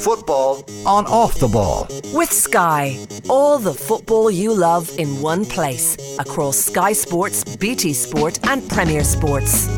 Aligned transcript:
Football 0.00 0.64
on 0.86 1.06
off 1.06 1.38
the 1.38 1.48
ball. 1.48 1.86
With 2.12 2.32
Sky, 2.32 2.98
all 3.28 3.58
the 3.58 3.74
football 3.74 4.30
you 4.30 4.54
love 4.54 4.90
in 4.98 5.20
one 5.20 5.44
place 5.44 5.96
across 6.18 6.56
Sky 6.56 6.92
Sports, 6.92 7.56
BT 7.56 7.92
Sport, 7.92 8.38
and 8.48 8.68
Premier 8.68 9.04
Sports. 9.04 9.68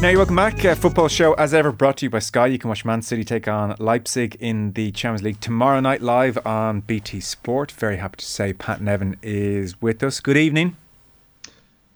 Now, 0.00 0.10
you're 0.10 0.18
welcome 0.18 0.36
back. 0.36 0.64
Uh, 0.64 0.76
football 0.76 1.08
show, 1.08 1.32
as 1.34 1.52
ever, 1.52 1.72
brought 1.72 1.96
to 1.96 2.06
you 2.06 2.10
by 2.10 2.20
Sky. 2.20 2.46
You 2.46 2.58
can 2.58 2.68
watch 2.68 2.84
Man 2.84 3.02
City 3.02 3.24
take 3.24 3.48
on 3.48 3.74
Leipzig 3.80 4.36
in 4.38 4.72
the 4.74 4.92
Champions 4.92 5.24
League 5.24 5.40
tomorrow 5.40 5.80
night 5.80 6.02
live 6.02 6.38
on 6.46 6.80
BT 6.82 7.18
Sport. 7.18 7.72
Very 7.72 7.96
happy 7.96 8.18
to 8.18 8.24
say 8.24 8.52
Pat 8.52 8.80
Nevin 8.80 9.16
is 9.22 9.82
with 9.82 10.02
us. 10.04 10.20
Good 10.20 10.36
evening. 10.36 10.76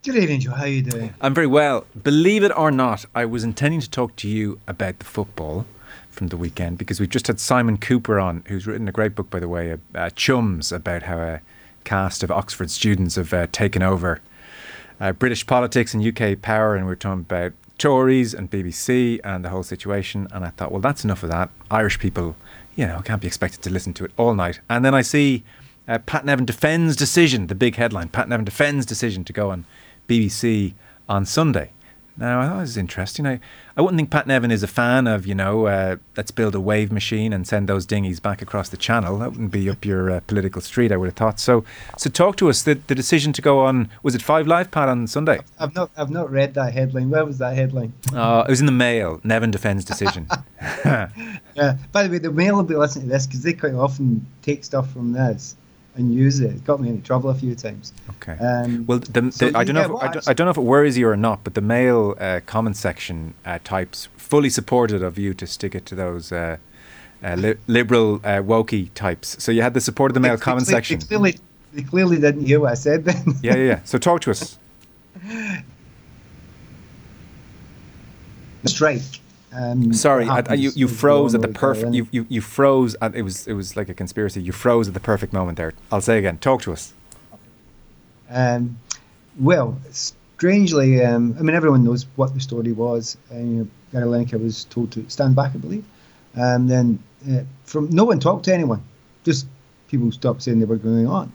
Good 0.02 0.16
evening, 0.16 0.40
Joe. 0.40 0.50
How 0.50 0.64
are 0.64 0.66
you 0.66 0.82
doing? 0.82 1.14
I'm 1.20 1.32
very 1.32 1.46
well. 1.46 1.86
Believe 2.02 2.42
it 2.42 2.50
or 2.56 2.72
not, 2.72 3.04
I 3.14 3.24
was 3.24 3.44
intending 3.44 3.80
to 3.80 3.88
talk 3.88 4.16
to 4.16 4.28
you 4.28 4.58
about 4.66 4.98
the 4.98 5.04
football 5.04 5.64
from 6.12 6.28
the 6.28 6.36
weekend 6.36 6.78
because 6.78 7.00
we've 7.00 7.08
just 7.08 7.26
had 7.26 7.40
Simon 7.40 7.78
Kuper 7.78 8.22
on, 8.22 8.44
who's 8.46 8.66
written 8.66 8.88
a 8.88 8.92
great 8.92 9.14
book, 9.14 9.30
by 9.30 9.40
the 9.40 9.48
way, 9.48 9.76
uh, 9.94 10.10
Chums, 10.10 10.70
about 10.70 11.04
how 11.04 11.18
a 11.18 11.40
cast 11.84 12.22
of 12.22 12.30
Oxford 12.30 12.70
students 12.70 13.16
have 13.16 13.32
uh, 13.32 13.46
taken 13.50 13.82
over 13.82 14.20
uh, 15.00 15.12
British 15.12 15.46
politics 15.46 15.94
and 15.94 16.06
UK 16.06 16.40
power, 16.40 16.76
and 16.76 16.84
we 16.84 16.92
we're 16.92 16.96
talking 16.96 17.20
about 17.20 17.52
Tories 17.78 18.34
and 18.34 18.50
BBC 18.50 19.18
and 19.24 19.44
the 19.44 19.48
whole 19.48 19.64
situation. 19.64 20.28
And 20.30 20.44
I 20.44 20.50
thought, 20.50 20.70
well, 20.70 20.80
that's 20.80 21.02
enough 21.02 21.24
of 21.24 21.30
that. 21.30 21.50
Irish 21.70 21.98
people, 21.98 22.36
you 22.76 22.86
know, 22.86 23.00
can't 23.04 23.20
be 23.20 23.26
expected 23.26 23.62
to 23.62 23.70
listen 23.70 23.92
to 23.94 24.04
it 24.04 24.12
all 24.16 24.34
night. 24.34 24.60
And 24.70 24.84
then 24.84 24.94
I 24.94 25.02
see 25.02 25.42
uh, 25.88 25.98
Pat 25.98 26.24
Nevin 26.24 26.44
defends 26.44 26.94
decision, 26.94 27.48
the 27.48 27.56
big 27.56 27.76
headline. 27.76 28.08
Pat 28.08 28.28
Nevin 28.28 28.44
defends 28.44 28.86
decision 28.86 29.24
to 29.24 29.32
go 29.32 29.50
on 29.50 29.64
BBC 30.08 30.74
on 31.08 31.24
Sunday. 31.24 31.72
Now, 32.16 32.40
I 32.40 32.46
thought 32.46 32.60
this 32.60 32.70
was 32.70 32.76
interesting. 32.76 33.26
I, 33.26 33.40
I 33.76 33.80
wouldn't 33.80 33.98
think 33.98 34.10
Pat 34.10 34.26
Nevin 34.26 34.50
is 34.50 34.62
a 34.62 34.66
fan 34.66 35.06
of, 35.06 35.26
you 35.26 35.34
know, 35.34 35.66
uh, 35.66 35.96
let's 36.16 36.30
build 36.30 36.54
a 36.54 36.60
wave 36.60 36.92
machine 36.92 37.32
and 37.32 37.46
send 37.46 37.68
those 37.68 37.86
dinghies 37.86 38.20
back 38.20 38.42
across 38.42 38.68
the 38.68 38.76
channel. 38.76 39.18
That 39.18 39.30
wouldn't 39.30 39.50
be 39.50 39.70
up 39.70 39.84
your 39.84 40.10
uh, 40.10 40.20
political 40.26 40.60
street, 40.60 40.92
I 40.92 40.96
would 40.96 41.06
have 41.06 41.16
thought. 41.16 41.40
So, 41.40 41.64
so 41.96 42.10
talk 42.10 42.36
to 42.36 42.50
us. 42.50 42.62
The, 42.62 42.74
the 42.74 42.94
decision 42.94 43.32
to 43.32 43.42
go 43.42 43.60
on, 43.60 43.88
was 44.02 44.14
it 44.14 44.20
Five 44.20 44.46
Live, 44.46 44.70
Pat, 44.70 44.88
on 44.88 45.06
Sunday? 45.06 45.40
I've 45.58 45.74
not, 45.74 45.90
I've 45.96 46.10
not 46.10 46.30
read 46.30 46.54
that 46.54 46.74
headline. 46.74 47.08
Where 47.08 47.24
was 47.24 47.38
that 47.38 47.54
headline? 47.54 47.94
Oh, 48.12 48.40
it 48.40 48.50
was 48.50 48.60
in 48.60 48.66
the 48.66 48.72
Mail. 48.72 49.20
Nevin 49.24 49.50
defends 49.50 49.84
decision. 49.84 50.28
yeah. 50.84 51.78
By 51.92 52.02
the 52.02 52.10
way, 52.10 52.18
the 52.18 52.30
Mail 52.30 52.56
will 52.56 52.62
be 52.62 52.76
listening 52.76 53.06
to 53.06 53.12
this 53.12 53.26
because 53.26 53.42
they 53.42 53.54
quite 53.54 53.74
often 53.74 54.26
take 54.42 54.64
stuff 54.64 54.92
from 54.92 55.12
this 55.12 55.56
and 55.94 56.12
use 56.12 56.40
it. 56.40 56.54
It 56.54 56.64
got 56.64 56.80
me 56.80 56.88
into 56.88 57.02
trouble 57.02 57.30
a 57.30 57.34
few 57.34 57.54
times. 57.54 57.92
Okay. 58.10 58.32
Um, 58.38 58.86
well, 58.86 58.98
the, 58.98 59.20
the, 59.20 59.32
so 59.32 59.50
I 59.54 59.64
don't 59.64 59.74
know. 59.74 59.96
If, 59.96 60.02
I, 60.02 60.12
don't, 60.12 60.28
I, 60.28 60.32
don't, 60.32 60.46
know 60.46 60.50
if 60.50 60.56
it 60.56 60.62
worries 60.62 60.96
you 60.96 61.08
or 61.08 61.16
not, 61.16 61.44
but 61.44 61.54
the 61.54 61.60
Mail 61.60 62.16
uh, 62.18 62.40
comment 62.46 62.76
section 62.76 63.34
uh, 63.44 63.58
types 63.62 64.08
fully 64.16 64.50
supported 64.50 65.02
of 65.02 65.18
you 65.18 65.34
to 65.34 65.46
stick 65.46 65.74
it 65.74 65.84
to 65.86 65.94
those 65.94 66.32
uh, 66.32 66.56
uh 67.22 67.34
li- 67.34 67.56
liberal 67.66 68.16
uh, 68.24 68.40
wokey 68.40 68.90
types. 68.94 69.42
So 69.42 69.52
you 69.52 69.62
had 69.62 69.74
the 69.74 69.80
support 69.80 70.10
of 70.10 70.14
the 70.14 70.20
Mail 70.20 70.36
they, 70.36 70.42
comment 70.42 70.66
they, 70.66 70.72
section. 70.72 71.00
They 71.00 71.06
clearly, 71.06 71.38
they 71.72 71.82
clearly 71.82 72.18
didn't 72.18 72.46
hear 72.46 72.60
what 72.60 72.72
I 72.72 72.74
said 72.74 73.04
then. 73.04 73.34
yeah, 73.42 73.56
yeah, 73.56 73.64
yeah. 73.64 73.80
So 73.84 73.98
talk 73.98 74.20
to 74.22 74.30
us. 74.30 74.58
strike 78.64 79.02
um, 79.54 79.92
Sorry, 79.92 80.26
I, 80.26 80.54
you 80.54 80.70
you 80.74 80.88
froze 80.88 81.34
at 81.34 81.42
the 81.42 81.48
perfect. 81.48 81.94
You, 81.94 82.08
you 82.10 82.26
you 82.28 82.40
froze. 82.40 82.96
At, 83.02 83.14
it 83.14 83.22
was 83.22 83.46
it 83.46 83.52
was 83.52 83.76
like 83.76 83.88
a 83.88 83.94
conspiracy. 83.94 84.42
You 84.42 84.52
froze 84.52 84.88
at 84.88 84.94
the 84.94 85.00
perfect 85.00 85.32
moment 85.32 85.58
there. 85.58 85.74
I'll 85.90 86.00
say 86.00 86.18
again. 86.18 86.38
Talk 86.38 86.62
to 86.62 86.72
us. 86.72 86.94
Um, 88.30 88.78
well, 89.38 89.78
strangely, 89.90 91.04
um, 91.04 91.36
I 91.38 91.42
mean, 91.42 91.54
everyone 91.54 91.84
knows 91.84 92.06
what 92.16 92.32
the 92.34 92.40
story 92.40 92.72
was. 92.72 93.18
Uh, 93.30 93.36
you 93.36 93.70
know, 93.92 94.38
was 94.38 94.64
told 94.64 94.90
to 94.92 95.08
stand 95.10 95.36
back, 95.36 95.54
I 95.54 95.58
believe. 95.58 95.84
And 96.34 96.68
then 96.68 96.98
uh, 97.30 97.42
from 97.64 97.90
no 97.90 98.04
one 98.04 98.20
talked 98.20 98.46
to 98.46 98.54
anyone. 98.54 98.82
Just 99.24 99.46
people 99.88 100.10
stopped 100.12 100.42
saying 100.42 100.60
they 100.60 100.64
were 100.64 100.76
going 100.76 101.06
on. 101.06 101.30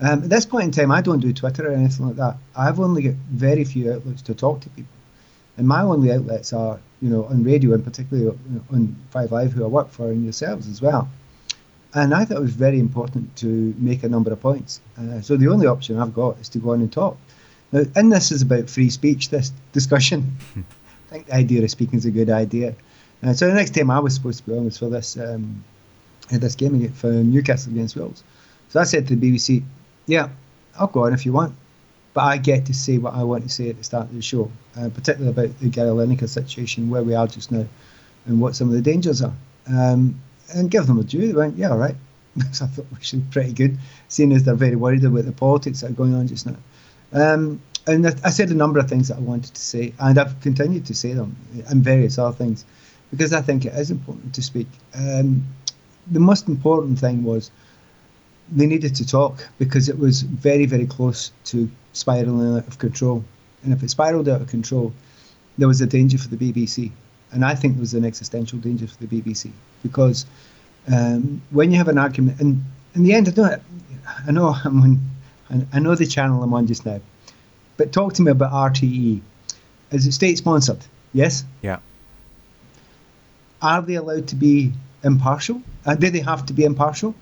Um, 0.00 0.22
at 0.22 0.30
this 0.30 0.46
point 0.46 0.64
in 0.64 0.70
time, 0.70 0.92
I 0.92 1.02
don't 1.02 1.18
do 1.18 1.32
Twitter 1.32 1.68
or 1.68 1.74
anything 1.74 2.06
like 2.06 2.16
that. 2.16 2.36
I've 2.56 2.78
only 2.78 3.02
got 3.02 3.14
very 3.30 3.64
few 3.64 3.92
outlets 3.92 4.22
to 4.22 4.34
talk 4.34 4.60
to 4.60 4.70
people, 4.70 4.96
and 5.56 5.66
my 5.66 5.82
only 5.82 6.12
outlets 6.12 6.52
are 6.52 6.78
you 7.00 7.08
know, 7.08 7.24
on 7.24 7.44
radio 7.44 7.72
and 7.72 7.84
particularly 7.84 8.36
on 8.70 8.96
Five 9.10 9.32
Live, 9.32 9.52
who 9.52 9.64
I 9.64 9.68
work 9.68 9.90
for, 9.90 10.10
and 10.10 10.22
yourselves 10.22 10.68
as 10.68 10.82
well. 10.82 11.08
And 11.94 12.14
I 12.14 12.24
thought 12.24 12.36
it 12.36 12.42
was 12.42 12.54
very 12.54 12.78
important 12.78 13.34
to 13.36 13.74
make 13.78 14.04
a 14.04 14.08
number 14.08 14.30
of 14.32 14.40
points. 14.40 14.80
Uh, 14.98 15.20
so 15.20 15.36
the 15.36 15.48
only 15.48 15.66
option 15.66 15.98
I've 15.98 16.14
got 16.14 16.38
is 16.38 16.48
to 16.50 16.58
go 16.58 16.70
on 16.70 16.80
and 16.80 16.92
talk. 16.92 17.16
Now, 17.72 17.82
and 17.96 18.12
this 18.12 18.30
is 18.30 18.42
about 18.42 18.70
free 18.70 18.90
speech, 18.90 19.30
this 19.30 19.52
discussion. 19.72 20.36
I 20.56 21.14
think 21.14 21.26
the 21.26 21.34
idea 21.34 21.64
of 21.64 21.70
speaking 21.70 21.98
is 21.98 22.04
a 22.04 22.10
good 22.10 22.30
idea. 22.30 22.74
Uh, 23.22 23.32
so 23.32 23.48
the 23.48 23.54
next 23.54 23.74
time 23.74 23.90
I 23.90 23.98
was 23.98 24.14
supposed 24.14 24.38
to 24.44 24.50
be 24.50 24.56
on 24.56 24.64
was 24.64 24.78
for 24.78 24.88
this 24.88 25.16
um, 25.16 25.64
this 26.30 26.54
game 26.54 26.92
for 26.92 27.10
Newcastle 27.10 27.72
against 27.72 27.96
Wolves. 27.96 28.22
So 28.68 28.80
I 28.80 28.84
said 28.84 29.08
to 29.08 29.16
the 29.16 29.32
BBC, 29.32 29.64
yeah, 30.06 30.28
I'll 30.78 30.86
go 30.86 31.06
on 31.06 31.12
if 31.12 31.26
you 31.26 31.32
want 31.32 31.54
but 32.12 32.22
I 32.22 32.38
get 32.38 32.66
to 32.66 32.74
say 32.74 32.98
what 32.98 33.14
I 33.14 33.22
want 33.22 33.44
to 33.44 33.48
say 33.48 33.70
at 33.70 33.78
the 33.78 33.84
start 33.84 34.08
of 34.08 34.14
the 34.14 34.22
show, 34.22 34.50
uh, 34.76 34.88
particularly 34.88 35.30
about 35.30 35.58
the 35.60 35.68
Gary 35.68 35.90
Lineker 35.90 36.28
situation, 36.28 36.90
where 36.90 37.02
we 37.02 37.14
are 37.14 37.26
just 37.26 37.52
now, 37.52 37.66
and 38.26 38.40
what 38.40 38.56
some 38.56 38.68
of 38.68 38.74
the 38.74 38.82
dangers 38.82 39.22
are. 39.22 39.34
Um, 39.68 40.20
and 40.52 40.70
give 40.70 40.86
them 40.86 40.98
a 40.98 41.04
due. 41.04 41.28
They 41.28 41.32
went, 41.32 41.56
yeah, 41.56 41.70
all 41.70 41.78
right. 41.78 41.94
so 42.52 42.64
I 42.64 42.68
thought 42.68 42.86
we 42.90 43.02
should 43.02 43.30
be 43.30 43.32
pretty 43.32 43.52
good, 43.52 43.78
seeing 44.08 44.32
as 44.32 44.44
they're 44.44 44.54
very 44.54 44.76
worried 44.76 45.04
about 45.04 45.24
the 45.24 45.32
politics 45.32 45.80
that 45.80 45.90
are 45.90 45.94
going 45.94 46.14
on 46.14 46.26
just 46.26 46.46
now. 46.46 46.56
Um, 47.12 47.60
and 47.86 48.06
I 48.06 48.30
said 48.30 48.50
a 48.50 48.54
number 48.54 48.78
of 48.78 48.88
things 48.88 49.08
that 49.08 49.16
I 49.16 49.20
wanted 49.20 49.54
to 49.54 49.60
say, 49.60 49.94
and 49.98 50.18
I've 50.18 50.40
continued 50.40 50.86
to 50.86 50.94
say 50.94 51.12
them, 51.12 51.36
and 51.68 51.82
various 51.82 52.18
other 52.18 52.36
things, 52.36 52.64
because 53.10 53.32
I 53.32 53.40
think 53.40 53.64
it 53.64 53.74
is 53.74 53.90
important 53.90 54.34
to 54.34 54.42
speak. 54.42 54.68
Um, 54.94 55.46
the 56.10 56.20
most 56.20 56.48
important 56.48 56.98
thing 56.98 57.24
was 57.24 57.50
they 58.52 58.66
needed 58.66 58.94
to 58.96 59.06
talk 59.06 59.46
because 59.58 59.88
it 59.88 59.98
was 59.98 60.22
very, 60.22 60.66
very 60.66 60.86
close 60.86 61.32
to 61.44 61.70
spiraling 61.92 62.56
out 62.56 62.66
of 62.66 62.78
control. 62.78 63.24
And 63.62 63.72
if 63.72 63.82
it 63.82 63.90
spiraled 63.90 64.28
out 64.28 64.40
of 64.40 64.48
control, 64.48 64.92
there 65.58 65.68
was 65.68 65.80
a 65.80 65.86
danger 65.86 66.18
for 66.18 66.28
the 66.28 66.36
BBC. 66.36 66.90
And 67.32 67.44
I 67.44 67.54
think 67.54 67.74
there 67.74 67.80
was 67.80 67.94
an 67.94 68.04
existential 68.04 68.58
danger 68.58 68.86
for 68.86 69.04
the 69.04 69.06
BBC 69.06 69.52
because 69.82 70.26
um, 70.92 71.42
when 71.50 71.70
you 71.70 71.78
have 71.78 71.88
an 71.88 71.98
argument, 71.98 72.40
and 72.40 72.64
in 72.94 73.04
the 73.04 73.12
end, 73.12 73.28
I 73.28 73.32
know, 73.32 73.56
I 74.26 74.30
know 74.32 74.56
I'm 74.64 74.82
on, 74.82 75.00
I 75.72 75.78
know 75.78 75.94
the 75.94 76.06
channel 76.06 76.42
I'm 76.42 76.54
on 76.54 76.66
just 76.66 76.86
now, 76.86 77.00
but 77.76 77.92
talk 77.92 78.14
to 78.14 78.22
me 78.22 78.32
about 78.32 78.52
RTE. 78.52 79.20
Is 79.92 80.06
it 80.06 80.12
state 80.12 80.38
sponsored? 80.38 80.78
Yes. 81.12 81.44
Yeah. 81.62 81.78
Are 83.62 83.82
they 83.82 83.94
allowed 83.94 84.28
to 84.28 84.36
be 84.36 84.72
impartial? 85.02 85.62
Uh, 85.84 85.94
do 85.94 86.10
they 86.10 86.20
have 86.20 86.46
to 86.46 86.52
be 86.52 86.64
impartial? 86.64 87.14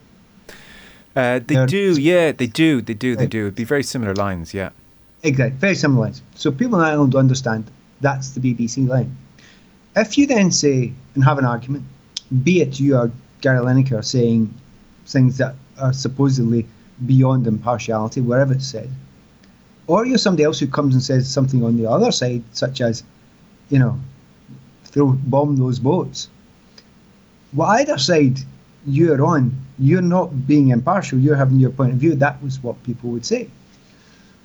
Uh, 1.19 1.41
they 1.45 1.67
do, 1.67 2.01
yeah, 2.01 2.31
they 2.31 2.47
do, 2.47 2.81
they 2.81 2.95
do, 2.95 3.17
they 3.17 3.27
do. 3.27 3.47
It'd 3.47 3.57
be 3.57 3.65
very 3.65 3.83
similar 3.83 4.15
lines, 4.15 4.55
yeah. 4.55 4.71
Exactly, 5.25 5.59
very 5.59 5.75
similar 5.75 6.03
lines. 6.03 6.23
So 6.37 6.53
people 6.53 6.79
in 6.79 6.85
Ireland 6.85 7.17
understand 7.17 7.69
that's 8.01 8.31
the 8.31 8.41
BBC 8.41 8.87
line. 8.87 9.17
If 9.97 10.17
you 10.17 10.29
then 10.29 10.53
say 10.53 10.93
and 11.17 11.25
have 11.25 11.39
an 11.39 11.45
argument, 11.45 11.85
be 12.45 12.61
it 12.61 12.79
you 12.79 12.97
or 12.97 13.11
Gary 13.41 13.59
Lineker 13.59 14.05
saying 14.05 14.55
things 15.07 15.39
that 15.39 15.57
are 15.81 15.93
supposedly 15.93 16.65
beyond 17.05 17.49
impartiality, 17.49 18.21
wherever 18.21 18.53
it's 18.53 18.69
said, 18.69 18.89
or 19.89 20.07
you're 20.07 20.19
somebody 20.19 20.45
else 20.45 20.61
who 20.61 20.69
comes 20.69 20.95
and 20.95 21.03
says 21.03 21.29
something 21.29 21.65
on 21.65 21.77
the 21.79 21.91
other 21.91 22.13
side, 22.13 22.45
such 22.53 22.81
as, 22.81 23.03
you 23.71 23.81
know, 23.81 23.99
throw 24.85 25.09
bomb 25.13 25.57
those 25.57 25.81
boats. 25.81 26.29
Well, 27.53 27.71
either 27.71 27.99
side 27.99 28.39
you're 28.87 29.25
on, 29.25 29.67
you're 29.79 30.03
not 30.03 30.47
being 30.47 30.69
impartial, 30.69 31.19
you're 31.19 31.37
having 31.37 31.59
your 31.59 31.71
point 31.71 31.93
of 31.93 31.99
view. 31.99 32.15
That 32.15 32.43
was 32.43 32.63
what 32.63 32.83
people 32.83 33.11
would 33.11 33.25
say. 33.25 33.49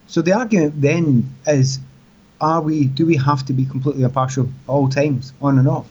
So 0.08 0.22
the 0.22 0.34
argument 0.34 0.82
then 0.82 1.34
is 1.48 1.80
are 2.40 2.62
we 2.62 2.86
do 2.86 3.06
we 3.06 3.16
have 3.16 3.46
to 3.46 3.54
be 3.54 3.66
completely 3.66 4.04
impartial 4.04 4.50
all 4.68 4.90
times, 4.90 5.34
on 5.42 5.58
and 5.58 5.68
off? 5.68 5.88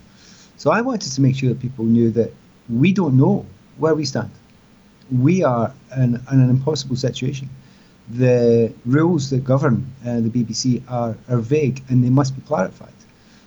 So 0.56 0.70
I 0.70 0.80
wanted 0.80 1.10
to 1.12 1.20
make 1.20 1.36
sure 1.36 1.48
that 1.48 1.60
people 1.60 1.84
knew 1.84 2.10
that 2.12 2.32
we 2.68 2.92
don't 2.92 3.16
know 3.16 3.46
where 3.78 3.94
we 3.94 4.04
stand. 4.04 4.30
We 5.10 5.42
are 5.42 5.72
in, 5.96 6.14
in 6.30 6.40
an 6.40 6.50
impossible 6.50 6.96
situation. 6.96 7.48
The 8.10 8.72
rules 8.84 9.30
that 9.30 9.44
govern 9.44 9.92
uh, 10.06 10.20
the 10.20 10.28
BBC 10.28 10.82
are, 10.88 11.16
are 11.28 11.38
vague 11.38 11.82
and 11.88 12.04
they 12.04 12.10
must 12.10 12.36
be 12.36 12.42
clarified. 12.42 12.92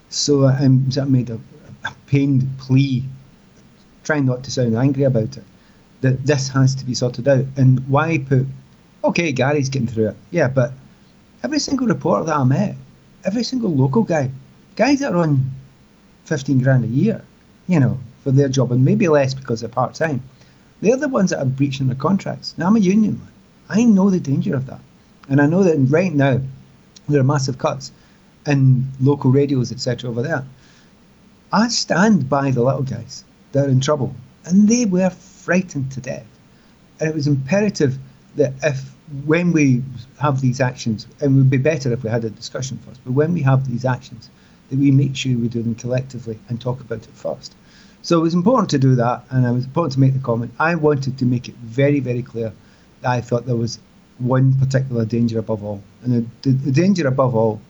So 0.10 0.48
I 0.48 0.68
made 0.68 1.30
a, 1.30 1.40
a 1.84 1.94
pained 2.08 2.48
plea 2.58 3.04
trying 4.04 4.26
not 4.26 4.44
to 4.44 4.52
sound 4.52 4.76
angry 4.76 5.04
about 5.04 5.38
it, 5.38 5.44
that 6.02 6.26
this 6.26 6.50
has 6.50 6.76
to 6.76 6.86
be 6.86 6.94
sorted 6.94 7.28
out. 7.28 7.46
And 7.58 7.88
why 7.88 8.20
put, 8.20 8.46
okay, 9.04 9.32
Gary's 9.32 9.70
getting 9.70 9.88
through 9.88 10.10
it. 10.10 10.18
Yeah, 10.32 10.48
but 10.48 10.74
every 11.44 11.60
single 11.60 11.88
reporter 11.88 12.26
that 12.26 12.36
I 12.36 12.44
met, 12.44 12.76
every 13.24 13.44
single 13.44 13.74
local 13.74 14.04
guy, 14.04 14.32
guys 14.76 15.00
that 15.00 15.14
are 15.14 15.18
on 15.18 15.52
15 16.26 16.60
grand 16.60 16.84
a 16.84 16.88
year, 16.88 17.24
you 17.68 17.80
know, 17.80 18.00
for 18.24 18.32
their 18.32 18.50
job, 18.50 18.72
and 18.72 18.84
maybe 18.84 19.08
less 19.08 19.34
because 19.34 19.62
they're 19.62 19.70
part 19.70 19.94
time, 19.94 20.24
they're 20.82 20.98
the 20.98 21.08
ones 21.08 21.30
that 21.30 21.40
are 21.40 21.46
breaching 21.46 21.88
their 21.88 21.96
contracts. 21.96 22.56
Now, 22.58 22.68
I'm 22.68 22.76
a 22.76 22.80
union 22.80 23.20
man. 23.20 23.32
I 23.70 23.84
know 23.84 24.10
the 24.10 24.20
danger 24.20 24.56
of 24.56 24.68
that. 24.68 24.82
And 25.30 25.42
I 25.42 25.48
know 25.48 25.64
that 25.64 25.78
right 25.90 26.14
now, 26.14 26.42
there 27.08 27.22
are 27.22 27.24
massive 27.24 27.58
cuts 27.58 27.92
in 28.46 28.88
local 29.00 29.32
radios, 29.32 29.72
etc., 29.72 30.10
over 30.10 30.22
there. 30.22 30.46
I 31.52 31.68
stand 31.70 32.30
by 32.30 32.52
the 32.52 32.64
little 32.64 32.84
guys 32.84 33.24
they're 33.52 33.70
in 33.70 33.80
trouble. 33.80 34.14
And 34.44 34.68
they 34.68 34.86
were 34.86 35.10
frightened 35.46 35.92
to 35.92 36.02
death. 36.02 36.26
And 37.00 37.10
it 37.10 37.16
was 37.16 37.28
imperative 37.28 37.98
that 38.36 38.54
if, 38.64 38.80
when 39.26 39.52
we 39.52 39.84
have 40.20 40.42
these 40.42 40.60
actions, 40.60 41.08
and 41.22 41.36
it 41.36 41.38
would 41.38 41.50
be 41.50 41.58
better 41.58 41.94
if 41.94 42.04
we 42.04 42.10
had 42.10 42.26
a 42.26 42.30
discussion 42.30 42.80
first, 42.86 43.00
but 43.06 43.14
when 43.14 43.32
we 43.34 43.42
have 43.44 43.70
these 43.70 43.86
actions, 43.86 44.30
that 44.70 44.80
we 44.80 44.90
make 44.92 45.16
sure 45.16 45.38
we 45.38 45.48
do 45.48 45.62
them 45.62 45.76
collectively 45.76 46.40
and 46.50 46.60
talk 46.60 46.82
about 46.82 47.04
it 47.04 47.14
first. 47.14 47.54
So 48.02 48.20
it 48.20 48.22
was 48.22 48.34
important 48.34 48.70
to 48.72 48.80
do 48.80 48.96
that, 48.96 49.24
and 49.30 49.46
it 49.46 49.52
was 49.52 49.66
important 49.66 49.94
to 49.94 50.00
make 50.00 50.14
the 50.14 50.20
comment. 50.20 50.52
I 50.60 50.76
wanted 50.76 51.18
to 51.20 51.26
make 51.26 51.48
it 51.48 51.56
very, 51.56 52.00
very 52.00 52.24
clear 52.24 52.52
that 53.02 53.12
I 53.12 53.22
thought 53.22 53.46
there 53.46 53.56
was 53.56 53.80
one 54.18 54.54
particular 54.54 55.06
danger 55.06 55.40
above 55.40 55.64
all. 55.64 55.82
And 56.04 56.12
the, 56.14 56.50
the, 56.50 56.58
the 56.66 56.72
danger 56.72 57.08
above 57.08 57.36
all 57.36 57.62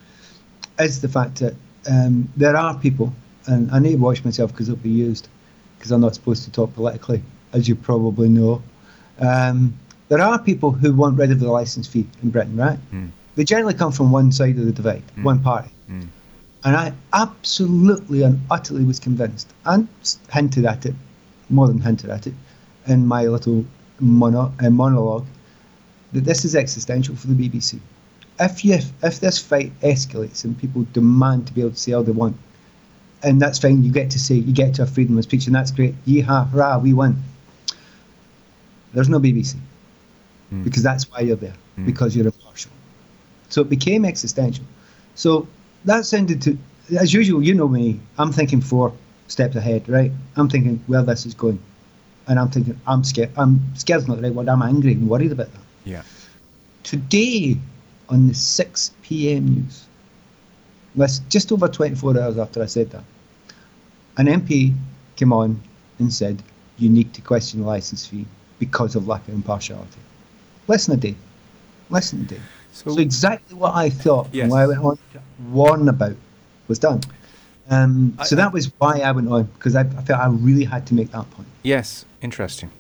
is 0.80 1.01
the 1.01 1.10
fact 1.10 1.39
that 1.39 1.56
um, 1.89 2.30
there 2.38 2.56
are 2.56 2.77
people, 2.77 3.13
and 3.48 3.69
I 3.72 3.80
need 3.80 3.92
to 3.92 3.98
watch 3.98 4.24
myself 4.24 4.51
because 4.51 4.69
it'll 4.69 4.81
be 4.81 4.89
used, 4.89 5.27
because 5.77 5.92
I'm 5.92 6.01
not 6.01 6.16
supposed 6.16 6.44
to 6.45 6.51
talk 6.51 6.74
politically, 6.74 7.22
as 7.55 7.67
you 7.67 7.75
probably 7.75 8.29
know. 8.29 8.61
Um, 9.19 9.79
there 10.09 10.21
are 10.21 10.37
people 10.37 10.71
who 10.71 10.93
want 10.93 11.17
rid 11.17 11.31
of 11.31 11.39
the 11.39 11.49
license 11.49 11.87
fee 11.87 12.05
in 12.21 12.29
Britain, 12.29 12.55
right? 12.57 12.77
Mm. 12.93 13.09
They 13.35 13.43
generally 13.43 13.73
come 13.73 13.91
from 13.91 14.11
one 14.11 14.31
side 14.31 14.57
of 14.57 14.65
the 14.65 14.71
divide, 14.71 15.03
mm. 15.17 15.23
one 15.23 15.41
party. 15.41 15.69
Mm. 15.89 16.07
And 16.63 16.75
I 16.75 16.93
absolutely 17.13 18.23
and 18.23 18.41
utterly 18.51 18.83
was 18.83 18.99
convinced, 18.99 19.53
and 19.65 19.87
hinted 20.31 20.65
at 20.65 20.85
it, 20.85 20.95
more 21.49 21.67
than 21.67 21.79
hinted 21.79 22.09
at 22.09 22.27
it, 22.27 22.33
in 22.87 23.05
my 23.07 23.25
little 23.25 23.65
mono, 23.99 24.53
uh, 24.59 24.69
monologue, 24.69 25.25
that 26.13 26.25
this 26.25 26.43
is 26.43 26.55
existential 26.55 27.15
for 27.15 27.27
the 27.27 27.35
BBC. 27.35 27.79
If 28.39 28.65
you 28.65 28.79
if 29.03 29.19
this 29.19 29.39
fight 29.39 29.71
escalates 29.81 30.43
and 30.43 30.57
people 30.57 30.85
demand 30.91 31.47
to 31.47 31.53
be 31.53 31.61
able 31.61 31.71
to 31.71 31.77
say 31.77 31.93
all 31.93 32.03
they 32.03 32.11
want, 32.11 32.35
and 33.23 33.41
that's 33.41 33.59
fine, 33.59 33.83
you 33.83 33.91
get 33.91 34.09
to 34.11 34.19
say 34.19 34.35
you 34.35 34.53
get 34.53 34.75
to 34.75 34.83
have 34.83 34.93
freedom 34.93 35.17
of 35.17 35.23
speech, 35.23 35.45
and 35.45 35.55
that's 35.55 35.71
great. 35.71 35.93
Yeehaw, 36.05 36.49
hurrah, 36.49 36.79
we 36.79 36.93
win. 36.93 37.15
There's 38.95 39.09
no 39.09 39.19
BBC 39.19 39.57
mm. 40.51 40.63
because 40.63 40.81
that's 40.81 41.12
why 41.12 41.19
you're 41.19 41.36
there 41.36 41.53
mm. 41.77 41.86
because 41.86 42.15
you're 42.15 42.25
impartial. 42.25 42.71
So 43.50 43.62
it 43.62 43.69
became 43.69 44.06
existential. 44.06 44.63
So 45.15 45.47
that 45.83 46.06
sounded 46.06 46.42
to, 46.44 46.57
as 46.97 47.13
usual, 47.13 47.44
you 47.44 47.53
know 47.53 47.68
me. 47.68 48.00
I'm 48.18 48.31
thinking 48.31 48.62
four 48.62 48.94
steps 49.27 49.56
ahead, 49.57 49.89
right? 49.89 50.12
I'm 50.38 50.50
thinking 50.50 50.81
where 50.88 51.03
this 51.03 51.25
is 51.25 51.33
going, 51.33 51.62
and 52.27 52.39
I'm 52.39 52.50
thinking 52.50 52.80
I'm 52.88 53.03
scared. 53.03 53.31
I'm 53.36 53.59
scared's 53.75 54.07
not 54.07 54.18
the 54.18 54.24
right 54.24 54.33
word. 54.33 54.47
I'm 54.47 54.62
angry 54.62 54.94
and 54.94 55.09
worried 55.09 55.33
about 55.33 55.51
that. 55.51 55.62
Yeah. 55.83 56.03
Today, 56.83 57.57
on 58.07 58.27
the 58.30 58.33
6 58.33 58.91
p.m. 59.01 59.56
news, 59.56 59.86
less 60.95 61.19
just 61.27 61.51
over 61.51 61.68
24 61.68 62.18
hours 62.18 62.38
after 62.38 62.63
I 62.63 62.68
said 62.68 62.91
that, 62.91 63.03
an 64.18 64.27
MP 64.27 64.74
came 65.18 65.33
on 65.33 65.62
and 66.00 66.13
said 66.13 66.41
you 66.77 66.89
need 66.89 67.13
to 67.13 67.21
question 67.21 67.62
the 67.62 67.68
license 67.68 68.06
fee 68.06 68.25
because 68.59 68.95
of 68.95 69.07
lack 69.07 69.27
of 69.27 69.33
impartiality. 69.33 69.99
Less 70.67 70.87
than 70.87 70.97
a 70.97 71.01
day. 71.01 71.15
Less 71.89 72.11
than 72.11 72.21
a 72.21 72.25
day. 72.25 72.39
So, 72.71 72.91
so 72.91 72.99
exactly 72.99 73.55
what 73.57 73.75
I 73.75 73.89
thought 73.89 74.27
yes. 74.31 74.43
and 74.43 74.51
why 74.51 74.63
I 74.63 74.67
went 74.67 74.83
on 74.83 74.97
to 75.13 75.21
warn 75.49 75.87
about 75.87 76.15
was 76.67 76.79
done. 76.79 77.01
Um, 77.69 78.17
so 78.23 78.35
I, 78.35 78.37
that 78.37 78.53
was 78.53 78.71
why 78.77 78.99
I 78.99 79.11
went 79.11 79.29
on 79.29 79.43
because 79.43 79.75
I, 79.75 79.81
I, 79.81 80.01
felt 80.03 80.19
I 80.19 80.27
really 80.27 80.65
had 80.65 80.85
to 80.87 80.93
make 80.93 81.11
that 81.11 81.29
point. 81.31 81.47
Yes, 81.63 82.05
interesting. 82.21 82.71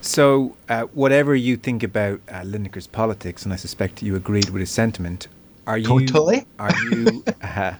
So, 0.00 0.56
uh, 0.68 0.82
whatever 0.92 1.34
you 1.34 1.56
think 1.56 1.82
about 1.82 2.20
uh, 2.28 2.44
politics, 2.90 3.44
and 3.44 3.52
I 3.52 3.56
suspect 3.56 4.02
you 4.02 4.16
agreed 4.16 4.50
with 4.50 4.60
his 4.60 4.70
sentiment, 4.70 5.28
are 5.66 5.78
you 5.78 6.06
totally? 6.06 6.46
Are 6.58 6.74
you? 6.90 7.24
Uh, 7.42 7.74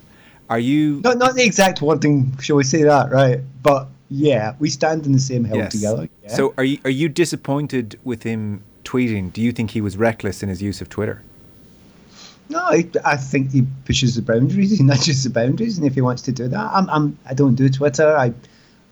are 0.50 0.58
you? 0.58 1.00
Not 1.02 1.19
not 1.19 1.34
the 1.34 1.44
exact 1.44 1.81
one 1.81 1.99
thing, 1.99 2.37
shall 2.38 2.56
we 2.56 2.64
say 2.64 2.82
that, 2.82 3.10
right? 3.10 3.40
But 3.62 3.88
yeah, 4.12 4.55
we 4.59 4.69
stand 4.69 5.06
in 5.06 5.12
the 5.12 5.20
same 5.20 5.44
hill 5.44 5.56
yes. 5.56 5.73
together. 5.73 6.09
Yeah. 6.23 6.29
So, 6.29 6.55
are 6.59 6.64
you 6.64 6.79
are 6.85 6.91
you 6.91 7.09
disappointed 7.09 7.99
with 8.05 8.23
him 8.23 8.62
tweeting? 8.85 9.32
Do 9.32 9.41
you 9.41 9.53
think 9.53 9.70
he 9.70 9.81
was 9.81 9.97
reckless 9.97 10.43
in 10.43 10.49
his 10.49 10.61
use 10.61 10.81
of 10.81 10.88
Twitter? 10.88 11.23
No, 12.49 12.59
I, 12.59 12.91
I 13.05 13.17
think 13.17 13.53
he 13.53 13.67
pushes 13.87 14.17
the 14.17 14.23
boundaries. 14.23 14.76
He 14.76 14.82
nudges 14.82 15.25
the 15.25 15.31
boundaries, 15.31 15.79
and 15.79 15.87
if 15.87 15.94
he 15.94 16.03
wants 16.03 16.23
to 16.23 16.32
do 16.32 16.49
that, 16.49 16.70
I'm, 16.73 16.88
I'm 16.91 17.19
I 17.26 17.35
don't 17.35 17.55
do 17.55 17.69
Twitter. 17.69 18.14
I, 18.14 18.32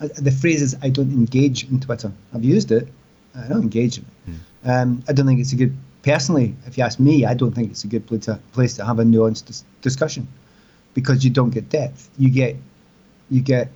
I 0.00 0.06
the 0.06 0.30
phrase 0.30 0.62
is 0.62 0.76
I 0.82 0.88
don't 0.88 1.12
engage 1.12 1.68
in 1.68 1.80
Twitter. 1.80 2.12
I've 2.34 2.44
used 2.44 2.72
it. 2.72 2.88
I 3.36 3.48
don't 3.48 3.62
engage 3.62 3.98
in 3.98 4.04
it. 4.04 4.32
Hmm. 4.64 4.70
Um, 4.70 5.04
I 5.08 5.12
don't 5.12 5.26
think 5.26 5.40
it's 5.40 5.52
a 5.52 5.56
good. 5.56 5.76
Personally, 6.02 6.54
if 6.66 6.78
you 6.78 6.84
ask 6.84 6.98
me, 6.98 7.26
I 7.26 7.34
don't 7.34 7.52
think 7.52 7.70
it's 7.70 7.84
a 7.84 7.86
good 7.86 8.06
place 8.06 8.24
to, 8.24 8.40
place 8.52 8.76
to 8.76 8.86
have 8.86 8.98
a 8.98 9.02
nuanced 9.02 9.44
dis- 9.44 9.64
discussion 9.82 10.26
because 10.94 11.22
you 11.24 11.30
don't 11.30 11.50
get 11.50 11.68
depth. 11.68 12.08
You 12.16 12.30
get 12.30 12.56
you 13.28 13.42
get 13.42 13.68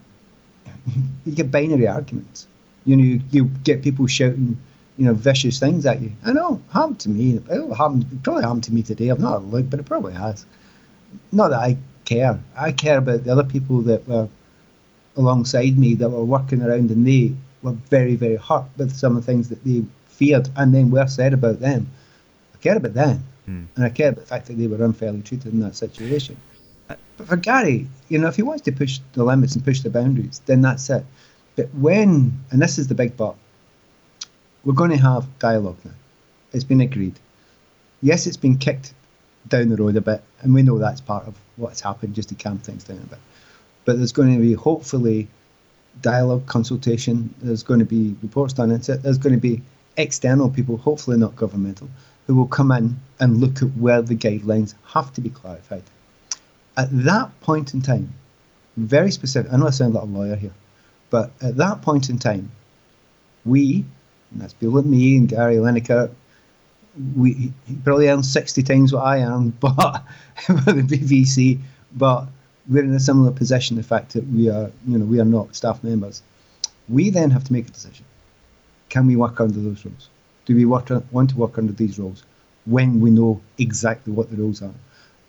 you 1.25 1.33
get 1.33 1.51
binary 1.51 1.87
arguments. 1.87 2.47
You 2.85 2.97
know, 2.97 3.05
you, 3.05 3.21
you 3.31 3.45
get 3.65 3.83
people 3.83 4.07
shouting 4.07 4.59
you 4.97 5.07
know, 5.07 5.15
vicious 5.15 5.59
things 5.59 5.85
at 5.87 6.01
you. 6.01 6.13
I 6.25 6.33
know, 6.33 6.63
happened 6.73 7.01
to 7.01 7.09
me. 7.09 7.37
It 7.37 7.75
happened, 7.75 8.21
probably 8.23 8.45
happened 8.45 8.65
to 8.65 8.75
me 8.75 8.83
today. 8.83 9.11
I've 9.11 9.21
not 9.21 9.45
looked, 9.45 9.71
but 9.71 9.81
it 9.81 9.87
probably 9.87 10.13
has. 10.13 10.47
Not 11.33 11.49
that 11.49 11.61
I 11.61 11.77
care. 12.05 12.39
I 12.57 12.73
care 12.73 12.99
about 12.99 13.25
the 13.25 13.33
other 13.33 13.45
people 13.45 13.81
that 13.83 14.07
were 14.07 14.29
alongside 15.17 15.79
me 15.79 15.95
that 15.95 16.09
were 16.09 16.25
working 16.25 16.63
around 16.63 16.91
and 16.91 17.07
they 17.07 17.35
were 17.63 17.73
very, 17.91 18.15
very 18.15 18.37
hurt 18.37 18.67
with 18.77 18.95
some 18.95 19.17
of 19.17 19.25
the 19.25 19.33
things 19.33 19.49
that 19.49 19.65
they 19.65 19.85
feared 20.09 20.49
and 20.57 20.73
then 20.73 20.91
were 20.91 21.07
said 21.07 21.33
about 21.33 21.61
them. 21.61 21.91
I 22.55 22.59
care 22.59 22.77
about 22.77 22.95
them. 22.95 23.25
Mm. 23.49 23.67
And 23.75 23.85
I 23.85 23.89
care 23.89 24.11
about 24.11 24.23
the 24.23 24.27
fact 24.27 24.47
that 24.47 24.55
they 24.55 24.67
were 24.67 24.85
unfairly 24.85 25.23
treated 25.23 25.53
in 25.53 25.61
that 25.61 25.77
situation. 25.77 26.37
But 26.89 26.99
for 27.27 27.37
Gary, 27.37 27.87
you 28.09 28.19
know, 28.19 28.29
if 28.29 28.37
he 28.37 28.43
wants 28.43 28.63
to 28.63 28.73
push 28.73 29.01
the 29.13 29.25
limits 29.25 29.55
and 29.55 29.65
push 29.65 29.81
the 29.81 29.91
boundaries, 29.91 30.43
then 30.47 30.61
that's 30.61 30.91
it. 30.91 31.05
But 31.57 31.73
when, 31.75 32.45
and 32.51 32.61
this 32.61 32.79
is 32.79 32.89
the 32.89 32.95
big 32.95 33.17
but, 33.17 33.37
we're 34.65 34.75
going 34.75 34.91
to 34.91 34.97
have 34.97 35.27
dialogue 35.39 35.79
now. 35.85 35.93
It's 36.53 36.65
been 36.65 36.81
agreed. 36.81 37.19
Yes, 38.03 38.27
it's 38.27 38.37
been 38.37 38.59
kicked 38.59 38.95
down 39.49 39.69
the 39.69 39.77
road 39.77 39.97
a 39.97 40.01
bit, 40.01 40.23
and 40.41 40.55
we 40.55 40.63
know 40.63 40.79
that's 40.79 41.01
part 41.01 41.27
of 41.27 41.35
what's 41.57 41.81
happened 41.81 42.15
just 42.15 42.31
to 42.31 42.35
calm 42.35 42.59
things 42.59 42.85
down 42.85 42.99
a 42.99 43.07
bit. 43.07 43.19
But 43.85 43.99
there's 43.99 44.13
going 44.13 44.35
to 44.35 44.41
be 44.41 44.55
hopefully 44.55 45.29
dialogue, 46.01 46.47
consultation. 46.47 47.35
There's 47.41 47.63
going 47.63 47.81
to 47.81 47.87
be 47.87 48.17
reports 48.23 48.55
done 48.55 48.71
it. 48.71 48.83
There's 48.83 49.19
going 49.19 49.35
to 49.35 49.41
be 49.41 49.63
external 49.97 50.51
people, 50.51 50.77
hopefully 50.77 51.19
not 51.19 51.37
governmental, 51.37 51.89
who 52.27 52.35
will 52.35 52.49
come 52.49 52.73
in 52.73 52.99
and 53.21 53.39
look 53.39 53.63
at 53.63 53.77
where 53.77 54.03
the 54.03 54.17
guidelines 54.17 54.75
have 54.87 55.13
to 55.15 55.21
be 55.21 55.31
clarified. 55.31 55.85
At 56.77 56.89
that 57.05 57.41
point 57.41 57.75
in 57.75 57.83
time, 57.83 58.13
very 58.77 59.11
specific, 59.11 59.53
I 59.53 59.57
know 59.57 59.69
I 59.69 59.71
sound 59.71 59.95
like 59.95 60.03
a 60.03 60.07
lawyer 60.07 60.37
here, 60.37 60.55
but 61.11 61.31
at 61.41 61.57
that 61.57 61.83
point 61.83 62.11
in 62.11 62.19
time, 62.19 62.51
we 63.45 63.85
and 64.33 64.41
that's 64.41 64.53
people 64.53 64.75
like 64.75 64.85
me 64.85 65.17
and 65.17 65.29
Gary 65.29 65.57
Lineker. 65.57 66.11
We 67.17 67.53
probably 67.85 68.09
earn 68.09 68.23
sixty 68.23 68.63
times 68.63 68.93
what 68.93 69.05
I 69.05 69.23
earn, 69.23 69.51
but 69.61 70.05
with 70.67 70.89
the 70.89 70.99
BBC, 70.99 71.61
but 71.95 72.27
we're 72.69 72.85
in 72.85 72.93
a 72.95 73.01
similar 73.01 73.31
position. 73.31 73.77
The 73.77 73.83
fact 73.83 74.13
that 74.15 74.27
we 74.29 74.49
are, 74.49 74.71
you 74.87 74.99
know, 74.99 75.05
we 75.05 75.21
are 75.21 75.25
not 75.25 75.55
staff 75.55 75.83
members. 75.85 76.23
We 76.89 77.11
then 77.11 77.31
have 77.31 77.45
to 77.45 77.53
make 77.53 77.69
a 77.69 77.71
decision. 77.71 78.05
Can 78.89 79.07
we 79.07 79.17
work 79.17 79.41
under 79.41 79.59
those 79.59 79.85
rules? 79.85 80.09
Do 80.45 80.55
we 80.55 80.65
work, 80.67 80.91
want 81.11 81.31
to 81.31 81.37
work 81.37 81.57
under 81.57 81.73
these 81.73 81.99
rules 81.99 82.23
when 82.67 83.01
we 83.01 83.11
know 83.11 83.41
exactly 83.59 84.13
what 84.13 84.31
the 84.31 84.37
rules 84.37 84.63
are? 84.63 84.75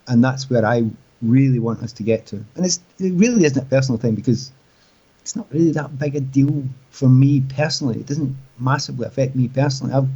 And 0.08 0.24
that's 0.24 0.50
where 0.50 0.66
I 0.66 0.90
really 1.30 1.60
want 1.60 1.82
us 1.84 1.94
to 1.94 2.04
get 2.04 2.26
to. 2.28 2.38
And 2.56 2.66
it's, 2.66 2.80
it 3.00 3.14
really 3.14 3.46
isn't 3.46 3.62
a 3.62 3.66
personal 3.66 4.00
thing 4.00 4.16
because 4.16 4.52
it's 5.22 5.36
not 5.36 5.48
really 5.52 5.72
that 5.72 5.98
big 5.98 6.16
a 6.16 6.22
deal 6.22 6.64
for 6.92 7.10
me 7.10 7.42
personally. 7.42 8.00
It 8.00 8.06
doesn't 8.06 8.36
massively 8.60 9.08
affect 9.08 9.36
me 9.36 9.48
personally. 9.48 9.94
I've, 9.94 10.10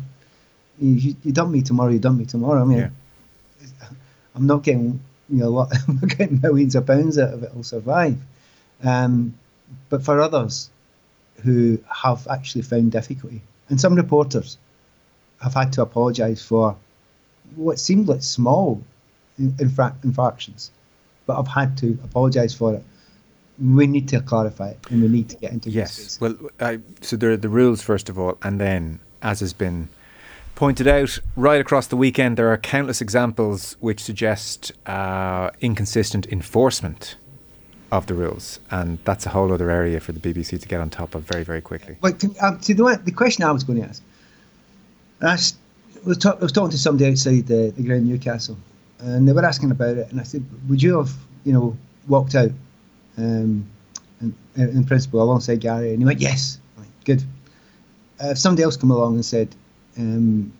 you, 0.80 1.16
you 1.24 1.32
dump 1.32 1.52
me 1.52 1.62
tomorrow, 1.62 1.92
you 1.92 2.00
dump 2.00 2.20
me 2.20 2.26
tomorrow. 2.26 2.62
I 2.62 2.66
mean, 2.66 2.78
yeah. 2.78 2.90
I'm 4.36 4.48
not 4.48 4.64
getting 4.64 5.02
you 5.30 5.38
know 5.38 5.52
what 5.52 5.74
I'm 5.88 5.96
not 5.96 6.18
getting 6.18 6.42
millions 6.42 6.76
of 6.76 6.88
pounds 6.88 7.18
out 7.18 7.34
of 7.34 7.44
it. 7.44 7.52
I'll 7.56 7.64
survive. 7.64 8.18
Um, 8.84 9.38
but 9.90 10.04
for 10.04 10.20
others 10.20 10.70
who 11.44 11.80
have 11.88 12.28
actually 12.28 12.64
found 12.64 12.92
difficulty, 12.92 13.42
and 13.70 13.80
some 13.80 13.96
reporters 13.96 14.58
have 15.42 15.54
had 15.54 15.72
to 15.74 15.82
apologise 15.82 16.44
for 16.44 16.76
what 17.56 17.80
seemed 17.80 18.08
like 18.08 18.22
small 18.22 18.82
infra- 19.38 19.96
infractions, 20.04 20.72
but 21.30 21.38
I've 21.38 21.48
had 21.48 21.78
to 21.78 21.90
apologise 22.04 22.56
for 22.56 22.74
it. 22.74 22.84
We 23.62 23.86
need 23.86 24.08
to 24.10 24.20
clarify 24.20 24.70
it 24.70 24.80
and 24.90 25.04
we 25.04 25.08
need 25.10 25.30
to 25.30 25.36
get 25.36 25.52
into 25.52 25.70
yes. 25.70 26.20
well 26.20 26.36
I, 26.60 26.80
so 27.02 27.18
there 27.18 27.32
are 27.32 27.38
the 27.38 27.50
rules 27.50 27.84
first 27.84 28.10
of 28.10 28.18
all 28.18 28.38
and 28.42 28.60
then 28.60 29.00
as 29.22 29.42
has 29.42 29.54
been 29.54 29.90
pointed 30.56 30.88
out 30.88 31.20
right 31.36 31.62
across 31.62 31.86
the 31.88 31.98
weekend 31.98 32.36
there 32.36 32.52
are 32.52 32.58
countless 32.58 33.00
examples 33.00 33.76
which 33.80 34.00
suggest 34.00 34.72
uh, 34.88 35.52
inconsistent 35.60 36.26
enforcement 36.28 37.16
of 37.92 38.08
the 38.08 38.16
rules 38.16 38.60
and 38.72 38.98
that's 39.04 39.26
a 39.28 39.30
whole 39.30 39.54
other 39.54 39.70
area 39.70 40.00
for 40.00 40.14
the 40.14 40.22
BBC 40.22 40.60
to 40.60 40.68
get 40.68 40.80
on 40.80 40.90
top 40.90 41.14
of 41.14 41.24
very 41.24 41.44
very 41.44 41.62
quickly. 41.62 41.98
But 42.02 42.24
um, 42.42 42.60
see 42.62 42.74
the, 42.74 43.00
the 43.04 43.12
question 43.12 43.44
I 43.44 43.52
was 43.52 43.64
going 43.64 43.82
to 43.82 43.88
ask 43.88 44.02
I 45.22 45.38
was, 46.06 46.18
talk, 46.18 46.38
I 46.38 46.44
was 46.44 46.54
talking 46.54 46.72
to 46.72 46.78
somebody 46.78 47.12
outside 47.12 47.46
the, 47.46 47.74
the 47.76 47.84
ground 47.84 48.08
Newcastle 48.08 48.58
and 49.00 49.28
they 49.28 49.34
were 49.34 49.46
asking 49.46 49.72
about 49.72 49.98
it 49.98 50.12
and 50.12 50.20
I 50.20 50.24
said 50.24 50.44
would 50.68 50.82
you 50.82 50.98
have 50.98 51.12
you 51.44 51.54
know 51.54 51.78
walked 52.08 52.36
out 52.36 52.52
um, 53.18 53.70
in, 54.22 54.36
in 54.56 54.84
principle 54.86 55.22
alongside 55.22 55.60
Gary, 55.60 55.92
and 55.92 56.00
he 56.00 56.06
went, 56.06 56.20
yes, 56.20 56.60
good. 57.06 57.24
Uh, 58.22 58.30
if 58.30 58.38
somebody 58.38 58.64
else 58.64 58.78
come 58.78 58.92
along 58.92 59.16
and 59.16 59.26
said, 59.26 59.56
um, 59.98 60.52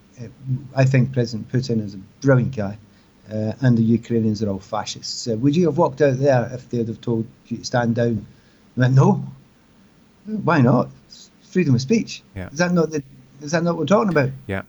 I 0.74 0.84
think 0.84 1.12
President 1.12 1.50
Putin 1.50 1.82
is 1.84 1.94
a 1.94 1.98
brilliant 2.20 2.54
guy, 2.56 2.78
uh, 3.30 3.52
and 3.60 3.76
the 3.76 3.82
Ukrainians 3.82 4.42
are 4.42 4.48
all 4.48 4.58
fascists. 4.58 5.28
Uh, 5.28 5.36
would 5.36 5.56
you 5.56 5.66
have 5.66 5.78
walked 5.78 6.00
out 6.00 6.18
there 6.18 6.50
if 6.52 6.68
they'd 6.70 6.88
have 6.88 7.00
told 7.00 7.26
you 7.46 7.58
to 7.58 7.64
stand 7.64 7.94
down? 7.94 8.26
I 8.76 8.80
went, 8.80 8.94
no. 8.94 9.24
Why 10.26 10.60
not? 10.60 10.90
It's 11.06 11.30
freedom 11.42 11.74
of 11.74 11.80
speech. 11.80 12.22
Yeah. 12.36 12.50
Is 12.50 12.58
that 12.58 12.72
not 12.72 12.90
the, 12.90 13.02
Is 13.40 13.52
that 13.52 13.62
not 13.62 13.74
what 13.74 13.80
we're 13.80 13.86
talking 13.86 14.10
about? 14.10 14.30
Yeah. 14.46 14.62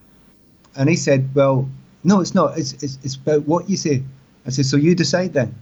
And 0.76 0.90
he 0.90 0.96
said, 0.96 1.30
well, 1.36 1.70
no, 2.04 2.22
it's 2.22 2.34
not. 2.36 2.58
It's, 2.58 2.74
it's, 2.84 2.98
it's 3.04 3.16
about 3.16 3.48
what 3.48 3.70
you 3.70 3.78
say. 3.78 4.04
I 4.46 4.50
said, 4.50 4.66
so 4.66 4.78
you 4.78 4.96
decide 4.96 5.34
then. 5.34 5.54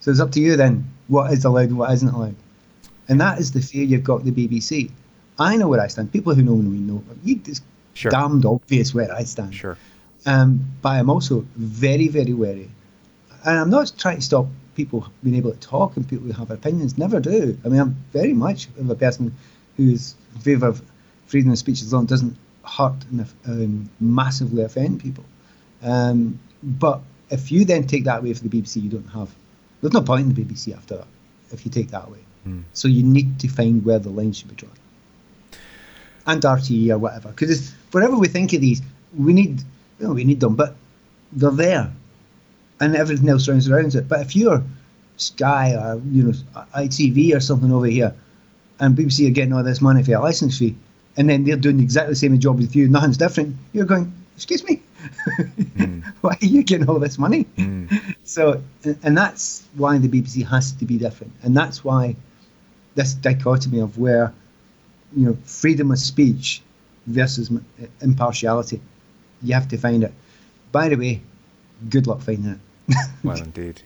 So 0.00 0.10
it's 0.10 0.20
up 0.20 0.32
to 0.32 0.40
you 0.40 0.56
then 0.56 0.90
what 1.08 1.32
is 1.32 1.44
allowed 1.44 1.68
and 1.68 1.78
what 1.78 1.92
isn't 1.92 2.08
allowed. 2.08 2.34
And 3.08 3.20
that 3.20 3.38
is 3.38 3.52
the 3.52 3.60
fear 3.60 3.84
you've 3.84 4.04
got 4.04 4.24
the 4.24 4.32
BBC. 4.32 4.90
I 5.38 5.56
know 5.56 5.68
where 5.68 5.80
I 5.80 5.88
stand. 5.88 6.12
People 6.12 6.34
who 6.34 6.42
know 6.42 6.56
me 6.56 6.78
know. 6.78 7.02
It's 7.24 7.60
Sure. 7.92 8.10
damned 8.10 8.46
obvious 8.46 8.94
where 8.94 9.12
I 9.12 9.24
stand. 9.24 9.54
Sure. 9.54 9.76
Um, 10.24 10.64
but 10.80 10.90
I'm 10.90 11.10
also 11.10 11.44
very, 11.56 12.08
very 12.08 12.32
wary. 12.32 12.70
And 13.44 13.58
I'm 13.58 13.70
not 13.70 13.92
trying 13.98 14.16
to 14.16 14.22
stop 14.22 14.46
people 14.76 15.06
being 15.24 15.34
able 15.36 15.50
to 15.50 15.58
talk 15.58 15.96
and 15.96 16.08
people 16.08 16.26
who 16.26 16.32
have 16.32 16.50
opinions. 16.50 16.96
Never 16.96 17.20
do. 17.20 17.58
I 17.64 17.68
mean, 17.68 17.80
I'm 17.80 17.96
very 18.12 18.32
much 18.32 18.68
of 18.78 18.88
a 18.88 18.94
person 18.94 19.34
who 19.76 19.90
is 19.90 20.14
in 20.34 20.40
favour 20.40 20.68
of 20.68 20.82
freedom 21.26 21.50
of 21.50 21.58
speech 21.58 21.82
as 21.82 21.92
long 21.92 22.04
as 22.04 22.10
it 22.10 22.14
doesn't 22.14 22.36
hurt 22.64 23.04
and 23.10 23.26
um, 23.46 23.90
massively 23.98 24.62
offend 24.62 25.00
people. 25.00 25.24
Um, 25.82 26.38
but 26.62 27.00
if 27.30 27.50
you 27.50 27.64
then 27.64 27.86
take 27.86 28.04
that 28.04 28.20
away 28.20 28.34
from 28.34 28.48
the 28.48 28.60
BBC, 28.60 28.82
you 28.82 28.90
don't 28.90 29.08
have. 29.08 29.30
There's 29.80 29.94
no 29.94 30.02
point 30.02 30.26
in 30.26 30.34
the 30.34 30.44
BBC 30.44 30.76
after 30.76 30.96
that 30.96 31.06
if 31.52 31.64
you 31.64 31.70
take 31.70 31.90
that 31.90 32.06
away. 32.06 32.18
So 32.72 32.88
you 32.88 33.02
need 33.02 33.38
to 33.40 33.48
find 33.48 33.84
where 33.84 33.98
the 33.98 34.10
line 34.10 34.32
should 34.32 34.48
be 34.48 34.54
drawn. 34.54 34.72
And 36.26 36.42
RTE 36.42 36.90
or 36.90 36.98
whatever. 36.98 37.28
Because 37.28 37.72
whatever 37.90 38.16
we 38.16 38.28
think 38.28 38.52
of 38.52 38.60
these, 38.60 38.82
we 39.16 39.32
need 39.32 39.62
you 39.98 40.06
know, 40.06 40.12
we 40.14 40.24
need 40.24 40.40
them, 40.40 40.56
but 40.56 40.74
they're 41.32 41.50
there. 41.50 41.92
And 42.80 42.96
everything 42.96 43.28
else 43.28 43.46
runs 43.46 43.68
around 43.68 43.94
it. 43.94 44.08
But 44.08 44.20
if 44.20 44.34
you're 44.34 44.62
Sky 45.18 45.74
or 45.74 46.00
you 46.10 46.22
know 46.22 46.32
ITV 46.74 47.36
or 47.36 47.40
something 47.40 47.70
over 47.70 47.86
here, 47.86 48.14
and 48.80 48.96
BBC 48.96 49.28
are 49.28 49.30
getting 49.30 49.52
all 49.52 49.62
this 49.62 49.82
money 49.82 50.02
for 50.02 50.14
a 50.14 50.20
license 50.20 50.58
fee, 50.58 50.74
and 51.16 51.28
then 51.28 51.44
they're 51.44 51.56
doing 51.56 51.80
exactly 51.80 52.12
the 52.12 52.16
same 52.16 52.38
job 52.38 52.58
with 52.58 52.74
you, 52.74 52.88
nothing's 52.88 53.18
different, 53.18 53.54
you're 53.74 53.84
going, 53.84 54.10
excuse 54.34 54.64
me, 54.64 54.80
Hmm. 55.76 56.00
why 56.20 56.36
are 56.40 56.46
you 56.46 56.62
getting 56.62 56.88
all 56.88 56.98
this 56.98 57.18
money? 57.18 57.42
Hmm. 57.56 57.86
So, 58.22 58.62
and 59.02 59.18
that's 59.18 59.66
why 59.74 59.98
the 59.98 60.06
BBC 60.06 60.46
has 60.46 60.70
to 60.72 60.84
be 60.84 60.98
different, 60.98 61.32
and 61.42 61.56
that's 61.56 61.82
why 61.82 62.14
this 62.94 63.14
dichotomy 63.14 63.80
of 63.80 63.98
where, 63.98 64.32
you 65.16 65.26
know, 65.26 65.36
freedom 65.44 65.90
of 65.90 65.98
speech 65.98 66.62
versus 67.06 67.50
impartiality, 68.00 68.80
you 69.42 69.54
have 69.54 69.66
to 69.68 69.78
find 69.78 70.04
it. 70.04 70.12
By 70.70 70.90
the 70.90 70.96
way, 70.96 71.22
good 71.88 72.06
luck 72.06 72.20
finding 72.20 72.52
it. 72.52 72.96
Well, 73.24 73.38
indeed. 73.42 73.82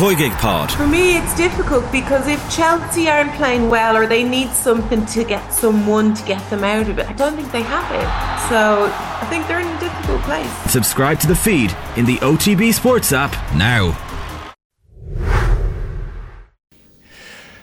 Koigig 0.00 0.32
Pod. 0.38 0.72
For 0.72 0.86
me, 0.86 1.18
it's 1.18 1.36
difficult 1.36 1.84
because 1.92 2.26
if 2.26 2.40
Chelsea 2.50 3.10
aren't 3.10 3.34
playing 3.34 3.68
well 3.68 3.94
or 3.94 4.06
they 4.06 4.24
need 4.24 4.48
something 4.48 5.04
to 5.04 5.24
get 5.24 5.52
someone 5.52 6.14
to 6.14 6.24
get 6.24 6.40
them 6.48 6.64
out 6.64 6.88
of 6.88 6.98
it, 6.98 7.06
I 7.06 7.12
don't 7.12 7.36
think 7.36 7.52
they 7.52 7.60
have 7.60 7.84
it. 7.92 8.48
So 8.48 8.90
I 8.90 9.26
think 9.28 9.46
they're 9.46 9.60
in 9.60 9.66
a 9.66 9.78
difficult 9.78 10.22
place. 10.22 10.50
Subscribe 10.72 11.20
to 11.20 11.26
the 11.26 11.36
feed 11.36 11.76
in 11.98 12.06
the 12.06 12.16
OTB 12.16 12.72
Sports 12.72 13.12
app 13.12 13.32
now. 13.54 13.94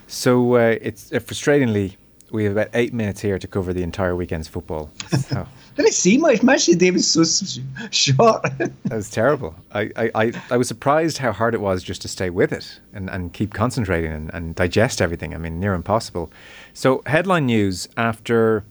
So 0.05 0.57
uh, 0.57 0.77
it's 0.79 1.11
uh, 1.11 1.15
frustratingly, 1.15 1.95
we 2.31 2.43
have 2.43 2.53
about 2.53 2.69
eight 2.75 2.93
minutes 2.93 3.21
here 3.21 3.39
to 3.39 3.47
cover 3.47 3.73
the 3.73 3.81
entire 3.81 4.15
weekend's 4.15 4.47
football. 4.47 4.91
So 5.17 5.47
Didn't 5.77 5.93
see 5.93 6.17
much. 6.17 6.41
Match 6.41 6.65
day 6.65 6.89
was 6.89 7.59
short. 7.91 8.41
that 8.57 8.71
was 8.89 9.11
terrible. 9.11 9.55
I, 9.71 9.91
I, 9.95 10.11
I, 10.15 10.31
I 10.49 10.57
was 10.57 10.67
surprised 10.67 11.19
how 11.19 11.31
hard 11.31 11.53
it 11.53 11.61
was 11.61 11.83
just 11.83 12.01
to 12.01 12.07
stay 12.07 12.31
with 12.31 12.51
it 12.51 12.79
and, 12.93 13.11
and 13.11 13.31
keep 13.31 13.53
concentrating 13.53 14.11
and, 14.11 14.33
and 14.33 14.55
digest 14.55 15.01
everything. 15.01 15.35
I 15.35 15.37
mean, 15.37 15.59
near 15.59 15.75
impossible. 15.75 16.31
So, 16.73 17.03
headline 17.05 17.45
news 17.45 17.87
after 17.95 18.63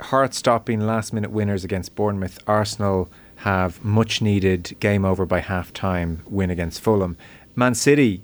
heart 0.00 0.34
stopping 0.34 0.80
last 0.80 1.12
minute 1.12 1.30
winners 1.30 1.62
against 1.62 1.94
Bournemouth, 1.94 2.38
Arsenal 2.48 3.08
have 3.36 3.84
much 3.84 4.20
needed 4.20 4.76
game 4.80 5.04
over 5.04 5.24
by 5.24 5.38
half 5.38 5.72
time 5.72 6.22
win 6.26 6.50
against 6.50 6.80
Fulham. 6.80 7.16
Man 7.54 7.76
City 7.76 8.22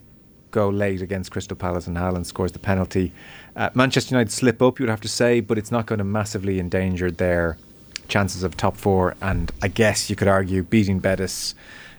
go 0.50 0.68
late 0.68 1.02
against 1.02 1.30
Crystal 1.30 1.56
Palace 1.56 1.86
and 1.86 1.96
Haaland 1.96 2.26
scores 2.26 2.50
the 2.50 2.58
penalty. 2.58 3.12
Uh, 3.54 3.70
Manchester 3.74 4.14
United 4.14 4.32
slip 4.32 4.60
up, 4.60 4.78
you 4.78 4.84
would 4.84 4.90
have 4.90 5.00
to 5.02 5.08
say, 5.08 5.40
but 5.40 5.56
it's 5.56 5.70
not 5.70 5.86
going 5.86 5.98
to 5.98 6.04
massively 6.04 6.58
endanger 6.58 7.10
their 7.12 7.58
chances 8.08 8.42
of 8.42 8.56
top 8.56 8.76
four. 8.76 9.14
And 9.20 9.50
I 9.62 9.68
guess 9.68 10.10
you 10.10 10.16
could 10.16 10.28
argue 10.28 10.62
beating 10.62 10.98
Betis, 10.98 11.54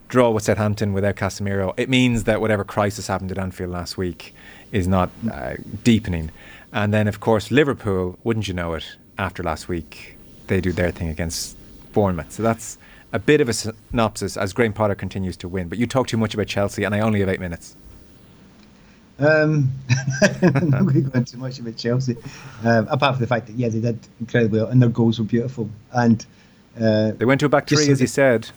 draw 0.07 0.29
with 0.29 0.43
Southampton 0.43 0.93
without 0.93 1.15
Casemiro, 1.15 1.73
it 1.77 1.89
means 1.89 2.25
that 2.25 2.41
whatever 2.41 2.63
crisis 2.63 3.07
happened 3.07 3.31
at 3.31 3.37
Anfield 3.37 3.71
last 3.71 3.97
week 3.97 4.33
is 4.71 4.87
not 4.87 5.09
uh, 5.31 5.55
deepening. 5.83 6.31
And 6.71 6.93
then, 6.93 7.07
of 7.07 7.19
course, 7.19 7.51
Liverpool, 7.51 8.19
wouldn't 8.23 8.47
you 8.47 8.53
know 8.53 8.73
it, 8.73 8.97
after 9.17 9.43
last 9.43 9.67
week, 9.67 10.17
they 10.47 10.61
do 10.61 10.71
their 10.71 10.91
thing 10.91 11.09
against 11.09 11.55
Bournemouth. 11.93 12.31
So 12.31 12.43
that's 12.43 12.77
a 13.13 13.19
bit 13.19 13.39
of 13.39 13.47
a 13.47 13.53
synopsis 13.53 14.35
as 14.35 14.51
Graham 14.51 14.73
Potter 14.73 14.95
continues 14.95 15.37
to 15.37 15.47
win. 15.47 15.69
But 15.69 15.77
you 15.77 15.87
talk 15.87 16.07
too 16.07 16.17
much 16.17 16.33
about 16.33 16.47
Chelsea, 16.47 16.83
and 16.83 16.93
I 16.93 16.99
only 16.99 17.21
have 17.21 17.29
eight 17.29 17.39
minutes. 17.39 17.75
Um, 19.17 19.71
I'm 20.41 20.69
not 20.69 20.81
going 20.81 20.93
to 20.95 21.01
go 21.09 21.19
into 21.19 21.37
much 21.37 21.59
about 21.59 21.77
Chelsea, 21.77 22.17
um, 22.63 22.87
apart 22.89 23.15
from 23.15 23.21
the 23.21 23.27
fact 23.27 23.47
that 23.47 23.55
yeah, 23.55 23.69
they 23.69 23.79
did 23.79 23.99
incredibly 24.19 24.59
well 24.59 24.67
and 24.69 24.81
their 24.81 24.89
goals 24.89 25.19
were 25.19 25.25
beautiful. 25.25 25.69
And 25.93 26.25
uh, 26.79 27.11
They 27.11 27.25
went 27.25 27.39
to 27.39 27.45
a 27.45 27.49
back 27.49 27.67
three, 27.67 27.77
as 27.83 27.87
you 27.87 27.95
that- 27.95 28.07
said. 28.07 28.49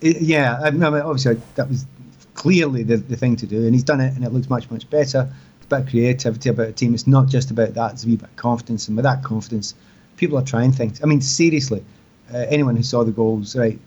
it- 0.00 0.22
yeah, 0.22 0.58
I 0.62 0.70
mean, 0.70 0.82
obviously 0.84 1.40
that 1.56 1.68
was 1.68 1.86
clearly 2.34 2.82
the, 2.82 2.96
the 2.96 3.16
thing 3.16 3.36
to 3.36 3.46
do, 3.46 3.64
and 3.64 3.74
he's 3.74 3.84
done 3.84 4.00
it, 4.00 4.14
and 4.14 4.24
it 4.24 4.32
looks 4.32 4.48
much 4.48 4.70
much 4.70 4.88
better. 4.88 5.28
It's 5.58 5.66
about 5.66 5.88
creativity, 5.88 6.48
about 6.48 6.68
a 6.68 6.72
team. 6.72 6.94
It's 6.94 7.06
not 7.06 7.26
just 7.28 7.50
about 7.50 7.74
that. 7.74 7.92
It's 7.92 8.04
a 8.04 8.06
wee 8.06 8.16
bit 8.16 8.28
of 8.30 8.36
confidence, 8.36 8.88
and 8.88 8.96
with 8.96 9.04
that 9.04 9.22
confidence, 9.22 9.74
people 10.16 10.38
are 10.38 10.44
trying 10.44 10.72
things. 10.72 11.02
I 11.02 11.06
mean, 11.06 11.20
seriously, 11.20 11.84
uh, 12.32 12.38
anyone 12.48 12.74
who 12.76 12.82
saw 12.82 13.04
the 13.04 13.10
goals, 13.12 13.54
right? 13.54 13.78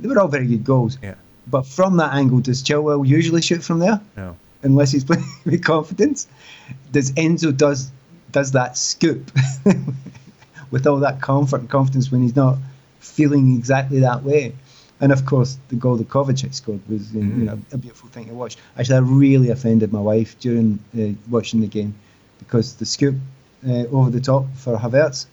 They 0.00 0.08
were 0.08 0.18
all 0.18 0.28
very 0.28 0.46
good 0.46 0.64
goals. 0.64 0.96
Yeah. 1.02 1.14
But 1.48 1.66
from 1.66 1.96
that 1.98 2.14
angle, 2.14 2.40
does 2.40 2.62
Chilwell 2.62 3.06
usually 3.06 3.42
shoot 3.42 3.62
from 3.62 3.80
there? 3.80 4.00
No. 4.16 4.36
Unless 4.66 4.92
he's 4.92 5.04
playing 5.10 5.24
with 5.44 5.64
confidence. 5.64 6.26
Does 6.92 7.12
Enzo 7.12 7.56
does 7.56 7.90
does 8.30 8.52
that 8.52 8.76
scoop 8.76 9.30
with 10.70 10.86
all 10.86 10.98
that 10.98 11.20
comfort 11.22 11.60
and 11.60 11.70
confidence 11.70 12.10
when 12.10 12.22
he's 12.22 12.36
not 12.36 12.58
feeling 13.00 13.56
exactly 13.56 14.00
that 14.00 14.22
way? 14.22 14.54
And 15.00 15.12
of 15.12 15.26
course, 15.26 15.58
the 15.68 15.76
goal 15.76 15.96
that 15.96 16.08
Kovacic 16.08 16.54
scored 16.54 16.80
was 16.88 17.12
you 17.14 17.22
know 17.22 17.58
a 17.72 17.78
beautiful 17.78 18.08
thing 18.08 18.26
to 18.26 18.34
watch. 18.34 18.56
Actually, 18.78 18.96
I 18.96 19.00
really 19.00 19.50
offended 19.50 19.92
my 19.92 20.00
wife 20.00 20.38
during 20.40 20.78
uh, 20.98 21.12
watching 21.30 21.60
the 21.60 21.66
game 21.66 21.94
because 22.38 22.74
the 22.76 22.86
scoop 22.86 23.16
uh, 23.66 23.84
over 23.96 24.10
the 24.10 24.20
top 24.20 24.46
for 24.56 24.76
Havertz. 24.76 25.26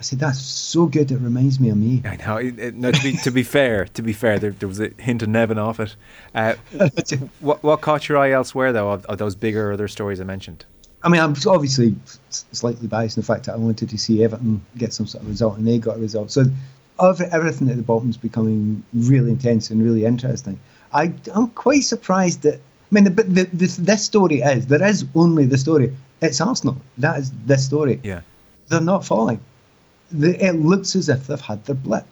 I 0.00 0.02
said 0.02 0.18
that's 0.18 0.40
so 0.40 0.86
good. 0.86 1.12
It 1.12 1.18
reminds 1.18 1.60
me 1.60 1.68
of 1.68 1.76
me. 1.76 2.00
I 2.06 2.16
know. 2.16 2.38
It, 2.38 2.58
it, 2.58 2.74
no, 2.74 2.90
to 2.90 3.02
be 3.02 3.12
to 3.18 3.30
be 3.30 3.42
fair, 3.42 3.84
to 3.84 4.00
be 4.00 4.14
fair, 4.14 4.38
there, 4.38 4.52
there 4.52 4.66
was 4.66 4.80
a 4.80 4.88
hint 4.96 5.22
of 5.22 5.28
Nevin 5.28 5.58
off 5.58 5.78
it. 5.78 5.94
Uh, 6.34 6.54
what 7.40 7.62
what 7.62 7.82
caught 7.82 8.08
your 8.08 8.16
eye 8.16 8.30
elsewhere 8.30 8.72
though 8.72 8.92
of, 8.92 9.04
of 9.04 9.18
those 9.18 9.34
bigger 9.34 9.72
other 9.72 9.88
stories 9.88 10.18
I 10.18 10.24
mentioned? 10.24 10.64
I 11.02 11.10
mean, 11.10 11.20
I'm 11.20 11.34
obviously 11.46 11.94
slightly 12.30 12.86
biased 12.86 13.18
in 13.18 13.20
the 13.20 13.26
fact 13.26 13.44
that 13.44 13.52
I 13.54 13.58
wanted 13.58 13.90
to 13.90 13.98
see 13.98 14.24
Everton 14.24 14.64
get 14.78 14.94
some 14.94 15.06
sort 15.06 15.22
of 15.22 15.28
result, 15.28 15.58
and 15.58 15.68
they 15.68 15.78
got 15.78 15.96
a 15.98 16.00
result. 16.00 16.30
So 16.30 16.44
every, 17.02 17.26
everything 17.26 17.68
at 17.68 17.76
the 17.76 17.82
bottom 17.82 18.08
is 18.08 18.16
becoming 18.16 18.82
really 18.94 19.30
intense 19.30 19.68
and 19.68 19.82
really 19.82 20.06
interesting. 20.06 20.58
I, 20.94 21.12
I'm 21.34 21.48
quite 21.50 21.84
surprised 21.84 22.42
that. 22.42 22.54
I 22.54 22.94
mean, 22.94 23.04
the, 23.04 23.10
the, 23.10 23.48
this, 23.52 23.76
this 23.76 24.02
story 24.02 24.40
is 24.40 24.66
there 24.66 24.82
is 24.82 25.04
only 25.14 25.44
the 25.44 25.58
story. 25.58 25.94
It's 26.22 26.40
Arsenal. 26.40 26.78
That 26.98 27.18
is 27.18 27.32
this 27.44 27.64
story. 27.64 28.00
Yeah. 28.02 28.22
They're 28.68 28.80
not 28.80 29.04
falling. 29.04 29.40
The, 30.12 30.44
it 30.44 30.52
looks 30.52 30.96
as 30.96 31.08
if 31.08 31.26
they've 31.26 31.40
had 31.40 31.64
their 31.66 31.76
blip, 31.76 32.06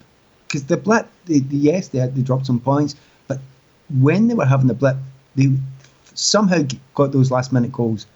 because 0.46 0.64
the 0.64 0.76
blip. 0.76 1.08
They, 1.26 1.42
yes, 1.50 1.88
they 1.88 1.98
had 1.98 2.14
they 2.14 2.22
dropped 2.22 2.46
some 2.46 2.60
points, 2.60 2.94
but 3.26 3.38
when 4.00 4.28
they 4.28 4.34
were 4.34 4.46
having 4.46 4.68
the 4.68 4.74
blip, 4.74 4.96
they 5.34 5.52
somehow 6.14 6.62
got 6.94 7.12
those 7.12 7.30
last 7.30 7.52
minute 7.52 7.72
goals 7.72 8.06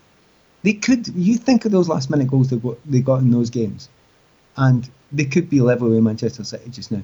they 0.62 0.72
could. 0.74 1.08
You 1.08 1.36
think 1.36 1.64
of 1.64 1.72
those 1.72 1.88
last 1.88 2.10
minute 2.10 2.28
goals 2.28 2.48
they 2.50 2.56
got, 2.56 2.78
they 2.90 3.00
got 3.00 3.20
in 3.20 3.30
those 3.30 3.50
games, 3.50 3.88
and 4.56 4.88
they 5.10 5.24
could 5.24 5.50
be 5.50 5.60
level 5.60 5.88
with 5.90 6.02
Manchester 6.02 6.44
City 6.44 6.70
just 6.70 6.90
now, 6.92 7.02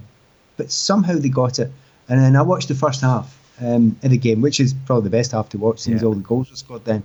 but 0.57 0.71
somehow 0.71 1.15
they 1.15 1.29
got 1.29 1.59
it. 1.59 1.71
And 2.07 2.19
then 2.19 2.35
I 2.35 2.41
watched 2.41 2.69
the 2.69 2.75
first 2.75 3.01
half 3.01 3.37
um, 3.61 3.95
of 4.01 4.09
the 4.09 4.17
game, 4.17 4.41
which 4.41 4.59
is 4.59 4.73
probably 4.85 5.03
the 5.03 5.17
best 5.17 5.31
half 5.31 5.49
to 5.49 5.57
watch 5.57 5.79
since 5.79 6.01
Yeah. 6.01 6.07
all 6.07 6.13
the 6.15 6.21
goals 6.21 6.49
were 6.49 6.55
scored 6.55 6.85
then, 6.85 7.03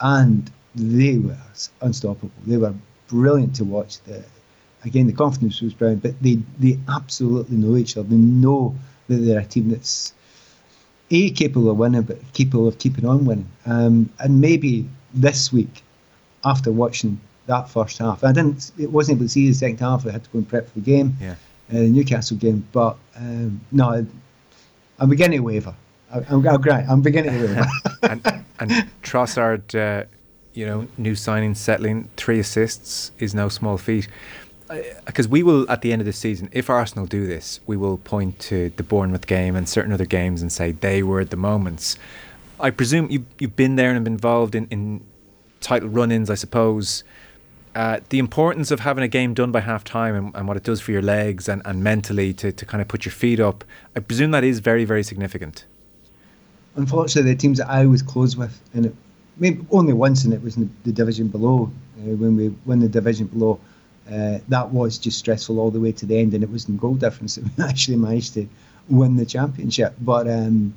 and 0.00 0.50
they 0.74 1.18
were 1.18 1.38
unstoppable. 1.80 2.30
They 2.46 2.58
were 2.58 2.74
brilliant 3.08 3.56
to 3.56 3.64
watch. 3.64 4.00
The, 4.02 4.22
again, 4.86 5.06
the 5.06 5.12
confidence 5.12 5.60
was 5.60 5.74
brilliant, 5.74 6.02
but 6.02 6.20
they 6.22 6.38
they 6.58 6.78
absolutely 6.88 7.56
know 7.56 7.76
each 7.76 7.96
other. 7.96 8.08
They 8.08 8.16
know 8.16 8.74
that 9.08 9.16
they're 9.16 9.40
a 9.40 9.44
team 9.44 9.68
that's 9.70 10.12
a 11.10 11.30
capable 11.30 11.70
of 11.70 11.76
winning, 11.76 12.02
but 12.02 12.18
capable 12.32 12.66
of 12.66 12.78
keeping 12.78 13.06
on 13.06 13.24
winning. 13.24 13.48
Um, 13.66 14.10
and 14.18 14.40
maybe 14.40 14.88
this 15.14 15.52
week, 15.52 15.82
after 16.44 16.72
watching 16.72 17.20
that 17.46 17.68
first 17.68 17.98
half, 17.98 18.24
I 18.24 18.32
didn't, 18.32 18.72
it 18.76 18.90
wasn't 18.90 19.18
able 19.18 19.26
to 19.26 19.28
see 19.28 19.46
the 19.46 19.54
second 19.54 19.78
half. 19.78 20.04
I 20.06 20.10
had 20.10 20.24
to 20.24 20.30
go 20.30 20.38
and 20.38 20.48
prep 20.48 20.66
for 20.68 20.74
the 20.80 20.84
game, 20.84 21.16
Yeah. 21.20 21.36
uh, 21.72 21.74
Newcastle 21.78 22.36
game. 22.36 22.66
But 22.72 22.96
um, 23.16 23.60
no, 23.70 24.04
I'm 24.98 25.08
beginning 25.08 25.38
to 25.38 25.44
waver. 25.44 25.74
I, 26.12 26.18
I'm, 26.28 26.46
I'm 26.46 26.60
great. 26.60 26.84
I'm 26.88 27.02
beginning 27.02 27.32
to 27.40 27.46
waver. 27.46 27.66
and, 28.02 28.44
and 28.58 28.70
Trossard, 29.04 29.74
uh, 29.74 30.06
you 30.54 30.66
know, 30.66 30.88
new 30.98 31.14
signing, 31.14 31.54
settling, 31.54 32.08
three 32.16 32.40
assists 32.40 33.12
is 33.20 33.32
no 33.32 33.48
small 33.48 33.78
feat. 33.78 34.08
Because 35.04 35.28
we 35.28 35.42
will, 35.42 35.70
at 35.70 35.82
the 35.82 35.92
end 35.92 36.02
of 36.02 36.06
the 36.06 36.12
season, 36.12 36.48
if 36.52 36.68
Arsenal 36.68 37.06
do 37.06 37.26
this, 37.26 37.60
we 37.66 37.76
will 37.76 37.98
point 37.98 38.38
to 38.40 38.70
the 38.70 38.82
Bournemouth 38.82 39.26
game 39.26 39.54
and 39.54 39.68
certain 39.68 39.92
other 39.92 40.06
games 40.06 40.42
and 40.42 40.50
say 40.52 40.72
they 40.72 41.02
were 41.02 41.24
the 41.24 41.36
moments. 41.36 41.96
I 42.58 42.70
presume 42.70 43.10
you, 43.10 43.26
you've 43.38 43.54
been 43.54 43.76
there 43.76 43.90
and 43.90 44.02
been 44.04 44.14
involved 44.14 44.54
in, 44.54 44.66
in 44.68 45.04
title 45.60 45.88
run 45.88 46.10
ins, 46.10 46.30
I 46.30 46.34
suppose. 46.34 47.04
Uh, 47.74 48.00
the 48.08 48.18
importance 48.18 48.70
of 48.70 48.80
having 48.80 49.04
a 49.04 49.08
game 49.08 49.34
done 49.34 49.52
by 49.52 49.60
half 49.60 49.84
time 49.84 50.14
and, 50.14 50.34
and 50.34 50.48
what 50.48 50.56
it 50.56 50.62
does 50.62 50.80
for 50.80 50.92
your 50.92 51.02
legs 51.02 51.46
and, 51.48 51.60
and 51.66 51.84
mentally 51.84 52.32
to, 52.32 52.50
to 52.50 52.64
kind 52.64 52.80
of 52.80 52.88
put 52.88 53.04
your 53.04 53.12
feet 53.12 53.38
up, 53.38 53.64
I 53.94 54.00
presume 54.00 54.30
that 54.30 54.44
is 54.44 54.60
very, 54.60 54.86
very 54.86 55.02
significant. 55.02 55.66
Unfortunately, 56.74 57.32
the 57.32 57.38
teams 57.38 57.58
that 57.58 57.68
I 57.68 57.84
was 57.84 58.02
close 58.02 58.34
with, 58.36 58.58
and 58.72 58.86
it, 58.86 58.94
maybe 59.36 59.64
only 59.70 59.92
once, 59.92 60.24
and 60.24 60.32
it 60.32 60.42
was 60.42 60.56
in 60.56 60.62
the, 60.62 60.90
the 60.90 60.92
division 60.92 61.28
below, 61.28 61.70
uh, 61.98 62.16
when 62.16 62.36
we 62.36 62.48
won 62.64 62.80
the 62.80 62.88
division 62.88 63.26
below, 63.26 63.60
uh, 64.10 64.38
that 64.48 64.70
was 64.70 64.98
just 64.98 65.18
stressful 65.18 65.58
all 65.58 65.70
the 65.70 65.80
way 65.80 65.92
to 65.92 66.06
the 66.06 66.18
end, 66.18 66.34
and 66.34 66.44
it 66.44 66.50
was 66.50 66.68
in 66.68 66.76
goal 66.76 66.94
difference 66.94 67.36
that 67.36 67.44
we 67.44 67.64
actually 67.68 67.96
managed 67.96 68.34
to 68.34 68.48
win 68.88 69.16
the 69.16 69.26
championship. 69.26 69.94
But 70.00 70.28
um, 70.28 70.74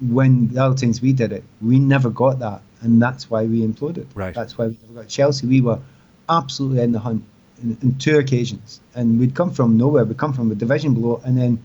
when 0.00 0.48
the 0.48 0.62
other 0.62 0.76
times 0.76 1.02
we 1.02 1.12
did 1.12 1.32
it, 1.32 1.44
we 1.60 1.78
never 1.78 2.10
got 2.10 2.38
that, 2.38 2.62
and 2.80 3.02
that's 3.02 3.28
why 3.28 3.44
we 3.44 3.66
imploded. 3.66 4.06
Right. 4.14 4.34
That's 4.34 4.56
why 4.56 4.68
we 4.68 4.76
never 4.82 5.02
got 5.02 5.08
Chelsea. 5.08 5.46
We 5.46 5.60
were 5.60 5.80
absolutely 6.28 6.82
in 6.82 6.92
the 6.92 7.00
hunt 7.00 7.24
in, 7.62 7.76
in 7.82 7.98
two 7.98 8.18
occasions, 8.18 8.80
and 8.94 9.18
we'd 9.18 9.34
come 9.34 9.52
from 9.52 9.76
nowhere. 9.76 10.04
We'd 10.04 10.18
come 10.18 10.32
from 10.32 10.52
a 10.52 10.54
division 10.54 10.94
below, 10.94 11.20
and 11.24 11.36
then 11.36 11.64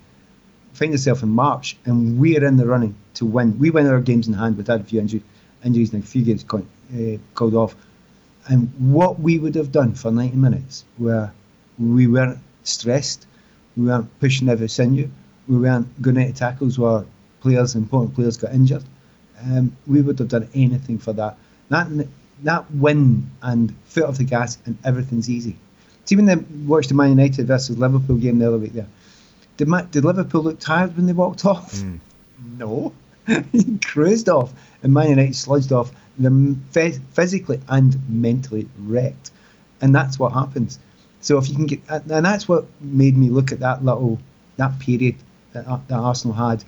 find 0.73 0.91
yourself 0.91 1.23
in 1.23 1.29
March, 1.29 1.77
and 1.85 2.19
we're 2.19 2.43
in 2.43 2.57
the 2.57 2.65
running 2.65 2.95
to 3.15 3.25
win. 3.25 3.57
We 3.59 3.69
win 3.69 3.87
our 3.87 3.99
games 3.99 4.27
in 4.27 4.33
hand. 4.33 4.57
We've 4.57 4.67
had 4.67 4.81
a 4.81 4.83
few 4.83 4.99
injuries, 4.99 5.23
injuries 5.63 5.93
and 5.93 6.03
a 6.03 6.05
few 6.05 6.23
games 6.23 6.43
called, 6.43 6.65
uh, 6.93 7.17
called 7.35 7.53
off. 7.53 7.75
And 8.47 8.71
what 8.93 9.19
we 9.19 9.39
would 9.39 9.55
have 9.55 9.71
done 9.71 9.93
for 9.93 10.11
90 10.11 10.35
minutes, 10.37 10.83
where 10.97 11.33
we 11.79 12.07
weren't 12.07 12.39
stressed, 12.63 13.25
we 13.77 13.85
weren't 13.85 14.09
pushing 14.19 14.49
every 14.49 14.67
sinew, 14.69 15.09
we 15.47 15.57
weren't 15.57 16.01
going 16.01 16.17
into 16.17 16.33
tackles 16.33 16.77
where 16.77 17.05
players, 17.41 17.75
important 17.75 18.15
players, 18.15 18.37
got 18.37 18.53
injured. 18.53 18.83
Um, 19.41 19.75
we 19.87 20.01
would 20.01 20.19
have 20.19 20.29
done 20.29 20.47
anything 20.53 20.99
for 20.99 21.13
that. 21.13 21.37
That 21.69 22.07
that 22.43 22.69
win 22.71 23.29
and 23.41 23.73
foot 23.85 24.03
off 24.03 24.17
the 24.17 24.23
gas, 24.23 24.57
and 24.65 24.77
everything's 24.83 25.29
easy. 25.29 25.55
See 26.05 26.15
when 26.15 26.25
they 26.25 26.35
watched 26.35 26.89
the 26.89 26.95
Man 26.95 27.09
United 27.09 27.47
versus 27.47 27.77
Liverpool 27.77 28.17
game 28.17 28.39
the 28.39 28.47
other 28.47 28.57
week 28.57 28.73
there. 28.73 28.87
Did, 29.55 29.67
Ma- 29.67 29.83
did 29.83 30.03
Liverpool 30.03 30.43
look 30.43 30.59
tired 30.59 30.95
when 30.97 31.05
they 31.05 31.13
walked 31.13 31.45
off? 31.45 31.81
No. 32.57 32.91
he 33.53 33.77
cruised 33.77 34.27
off, 34.27 34.51
and 34.83 34.93
Man 34.93 35.09
United 35.09 35.33
sludged 35.33 35.71
off. 35.71 35.91
They're 36.17 36.29
phys- 36.31 37.01
physically 37.11 37.59
and 37.69 37.97
mentally 38.09 38.67
wrecked. 38.79 39.31
And 39.81 39.95
that's 39.95 40.19
what 40.19 40.31
happens. 40.33 40.79
So 41.21 41.37
if 41.37 41.49
you 41.49 41.55
can 41.55 41.65
get, 41.65 41.81
and 41.89 42.25
that's 42.25 42.47
what 42.47 42.65
made 42.81 43.17
me 43.17 43.29
look 43.29 43.51
at 43.51 43.59
that 43.61 43.83
little, 43.83 44.19
that 44.57 44.77
period 44.79 45.15
that, 45.53 45.65
uh, 45.67 45.79
that 45.87 45.95
Arsenal 45.97 46.35
had. 46.35 46.63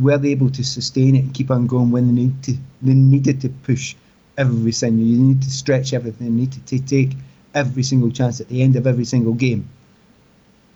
Were 0.00 0.16
they 0.18 0.30
able 0.30 0.50
to 0.50 0.64
sustain 0.64 1.16
it 1.16 1.24
and 1.24 1.34
keep 1.34 1.50
on 1.50 1.66
going 1.66 1.90
when 1.90 2.06
they 2.06 2.22
need 2.22 2.42
to? 2.44 2.56
They 2.80 2.94
needed 2.94 3.40
to 3.42 3.50
push 3.50 3.94
every 4.38 4.72
single. 4.72 5.04
You 5.04 5.18
need 5.18 5.42
to 5.42 5.50
stretch 5.50 5.92
everything. 5.92 6.28
You 6.28 6.32
need 6.32 6.52
to, 6.52 6.60
to 6.60 6.78
take 6.78 7.10
every 7.54 7.82
single 7.82 8.10
chance 8.10 8.40
at 8.40 8.48
the 8.48 8.62
end 8.62 8.76
of 8.76 8.86
every 8.86 9.04
single 9.04 9.34
game. 9.34 9.68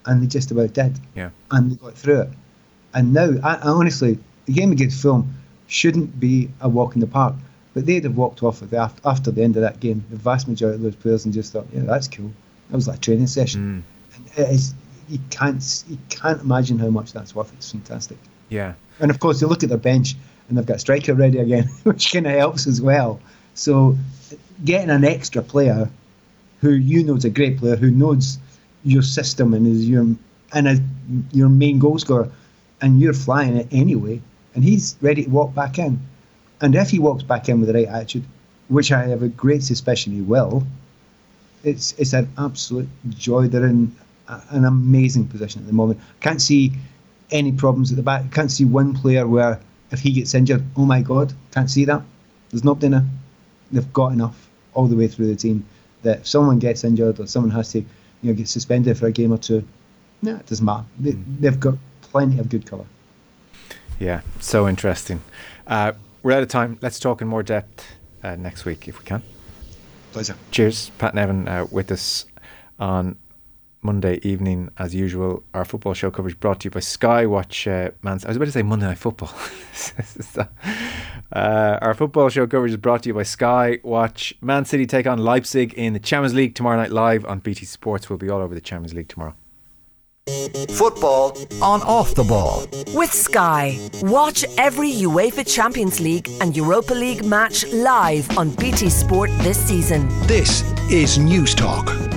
And 0.05 0.23
they 0.23 0.27
just 0.27 0.51
about 0.51 0.75
did 0.75 1.01
Yeah. 1.15 1.31
and 1.51 1.73
they 1.73 1.75
got 1.77 1.95
through 1.95 2.21
it. 2.23 2.29
And 2.95 3.13
now, 3.13 3.31
I, 3.43 3.55
I 3.57 3.69
honestly, 3.69 4.19
the 4.45 4.53
game 4.53 4.71
against 4.73 5.01
Fulham 5.03 5.35
shouldn't 5.67 6.19
be 6.19 6.51
a 6.61 6.69
walk 6.69 6.95
in 6.95 7.01
the 7.01 7.07
park, 7.07 7.35
but 7.75 7.87
they'd 7.87 8.05
have 8.05 8.17
walked 8.17 8.43
off 8.43 8.61
with 8.61 8.71
the, 8.71 8.79
after, 8.79 9.01
after 9.05 9.31
the 9.31 9.43
end 9.43 9.57
of 9.57 9.63
that 9.63 9.81
game, 9.81 10.05
the 10.11 10.17
vast 10.17 10.49
majority 10.49 10.77
of 10.77 10.83
those 10.83 10.97
players, 10.97 11.25
and 11.25 11.35
just 11.35 11.53
thought, 11.53 11.67
yeah, 11.73 11.83
that's 11.83 12.09
cool. 12.09 12.31
That 12.71 12.77
was 12.77 12.89
like 12.89 12.99
a 12.99 13.01
training 13.01 13.27
session. 13.27 13.85
Mm. 14.17 14.17
And 14.17 14.49
it 14.49 14.55
is, 14.55 14.75
you 15.09 15.19
can't, 15.31 15.85
you 15.89 15.99
can't 16.09 16.41
imagine 16.41 16.79
how 16.79 16.89
much 16.89 17.13
that's 17.13 17.35
worth. 17.35 17.53
It's 17.55 17.71
fantastic. 17.71 18.19
Yeah. 18.49 18.75
And 19.01 19.11
of 19.11 19.21
course, 19.21 19.41
you 19.41 19.47
look 19.47 19.63
at 19.63 19.69
their 19.69 19.79
bench 19.79 20.15
and 20.49 20.57
they've 20.57 20.67
got 20.67 20.81
striker 20.81 21.15
ready 21.15 21.39
again, 21.39 21.65
which 21.83 22.13
kind 22.13 22.27
of 22.27 22.33
helps 22.33 22.67
as 22.67 22.81
well. 22.81 23.21
So, 23.55 23.97
getting 24.65 24.91
an 24.91 25.05
extra 25.05 25.43
player 25.43 25.91
who 26.61 26.71
you 26.73 27.05
know 27.05 27.17
is 27.17 27.25
a 27.25 27.31
great 27.31 27.59
player, 27.59 27.77
who 27.77 27.91
knows 27.91 28.39
your 28.85 29.03
system 29.03 29.55
and 29.55 29.67
is 29.67 29.89
your 29.89 30.07
and 30.53 30.69
is 30.69 30.81
your 31.33 31.49
main 31.49 31.79
goal 31.79 31.99
scorer, 31.99 32.31
and 32.81 33.01
you're 33.01 33.13
flying 33.13 33.57
it 33.57 33.69
anyway, 33.71 34.21
and 34.57 34.65
he's 34.65 34.97
ready 35.01 35.25
to 35.25 35.31
walk 35.31 35.55
back 35.55 35.79
in. 35.79 36.01
And 36.61 36.75
if 36.75 36.91
he 36.91 36.99
walks 36.99 37.23
back 37.23 37.49
in 37.49 37.61
with 37.61 37.69
the 37.69 37.75
right 37.75 37.87
attitude, 37.87 38.25
which 38.69 38.91
I 38.91 39.05
have 39.05 39.23
a 39.23 39.29
great 39.29 39.63
suspicion 39.63 40.15
he 40.15 40.23
will, 40.23 40.67
it's 41.63 41.93
it's 41.99 42.15
an 42.15 42.29
absolute 42.39 42.89
joy. 43.11 43.49
They're 43.49 43.67
in 43.67 43.95
a, 44.27 44.43
an 44.51 44.65
amazing 44.65 45.29
position 45.29 45.61
at 45.61 45.67
the 45.67 45.75
moment. 45.75 46.01
Can't 46.21 46.41
see 46.41 46.73
any 47.31 47.53
problems 47.53 47.93
at 47.93 47.97
the 47.97 48.03
back. 48.03 48.33
Can't 48.33 48.51
see 48.51 48.65
one 48.65 48.95
player 48.95 49.27
where 49.27 49.61
if 49.91 50.01
he 50.01 50.13
gets 50.13 50.35
injured, 50.35 50.65
oh 50.77 50.87
my 50.87 51.03
god, 51.03 51.33
can't 51.53 51.71
see 51.71 51.85
that. 51.85 52.03
There's 52.51 52.65
not 52.65 52.83
enough. 52.83 53.05
They've 53.71 53.93
got 53.93 54.13
enough 54.13 54.49
all 54.75 54.87
the 54.87 54.97
way 54.97 55.09
through 55.09 55.27
the 55.27 55.37
team 55.37 55.67
that 56.03 56.21
if 56.21 56.27
someone 56.27 56.59
gets 56.59 56.83
injured 56.83 57.21
or 57.21 57.27
someone 57.27 57.51
has 57.51 57.73
to, 57.73 57.81
you 57.81 57.87
know, 58.23 58.33
get 58.33 58.49
suspended 58.49 58.97
for 58.97 59.07
a 59.07 59.13
game 59.13 59.33
or 59.33 59.39
two, 59.39 59.67
no, 60.23 60.37
it 60.37 60.47
doesn't 60.47 60.65
matter. 60.65 60.85
They, 60.99 61.13
hmm. 61.13 61.37
They've 61.41 61.61
got 61.61 61.75
plenty 62.01 62.39
of 62.39 62.49
good 62.49 62.65
colour. 62.65 62.87
Yeah, 63.99 64.21
so 64.41 64.69
interesting. 64.69 65.23
Uh, 65.67 65.93
we're 66.23 66.33
out 66.33 66.43
of 66.43 66.49
time. 66.49 66.79
Let's 66.83 66.99
talk 66.99 67.23
in 67.23 67.29
more 67.29 67.43
depth 67.43 67.85
uh, 68.23 68.37
next 68.37 68.65
week 68.65 68.89
if 68.89 68.99
we 68.99 69.05
can. 69.05 69.23
Pleasure. 70.13 70.37
Cheers, 70.51 70.91
Pat 70.99 71.15
Nevin, 71.15 71.49
uh, 71.49 71.67
with 71.71 71.91
us 71.91 72.27
on 72.79 73.17
Monday 73.83 74.19
evening 74.23 74.71
as 74.77 74.95
usual. 74.95 75.45
Our 75.55 75.65
football 75.65 75.95
show 75.95 76.11
coverage 76.11 76.39
brought 76.39 76.61
to 76.61 76.65
you 76.67 76.71
by 76.71 76.81
Sky. 76.81 77.25
Watch 77.27 77.67
uh, 77.67 77.91
Man. 78.03 78.19
I 78.25 78.29
was 78.29 78.37
about 78.37 78.47
to 78.47 78.53
say 78.53 78.63
Monday 78.63 78.87
Night 78.87 78.99
Football. 78.99 79.33
uh, 81.33 81.79
our 81.81 81.95
football 81.95 82.29
show 82.29 82.47
coverage 82.47 82.73
is 82.73 82.77
brought 82.77 83.05
to 83.05 83.11
you 83.11 83.15
by 83.15 83.23
Sky. 83.23 83.79
Watch 83.83 84.35
Man 84.43 84.65
City 84.65 84.87
take 84.87 85.07
on 85.07 85.19
Leipzig 85.19 85.73
in 85.75 85.93
the 85.93 86.01
Champions 86.01 86.35
League 86.35 86.55
tomorrow 86.55 86.77
night 86.77 86.91
live 86.91 87.25
on 87.25 87.39
BT 87.39 87.65
Sports. 87.65 88.11
We'll 88.11 88.19
be 88.19 88.29
all 88.29 88.41
over 88.41 88.55
the 88.55 88.61
Champions 88.61 88.95
League 88.95 89.09
tomorrow. 89.09 89.35
Football 90.71 91.39
on 91.63 91.83
off 91.83 92.15
the 92.15 92.25
ball. 92.25 92.67
With 92.95 93.13
Sky. 93.13 93.79
Watch 94.03 94.45
every 94.59 94.91
UEFA 94.93 95.47
Champions 95.47 96.01
League 96.01 96.29
and 96.41 96.57
Europa 96.57 96.95
League 96.95 97.25
match 97.25 97.65
live 97.69 98.37
on 98.37 98.51
BT 98.51 98.91
Sport 98.91 99.31
this 99.39 99.59
season. 99.59 100.09
This 100.27 100.63
is 100.91 101.19
Newstalk. 101.19 102.16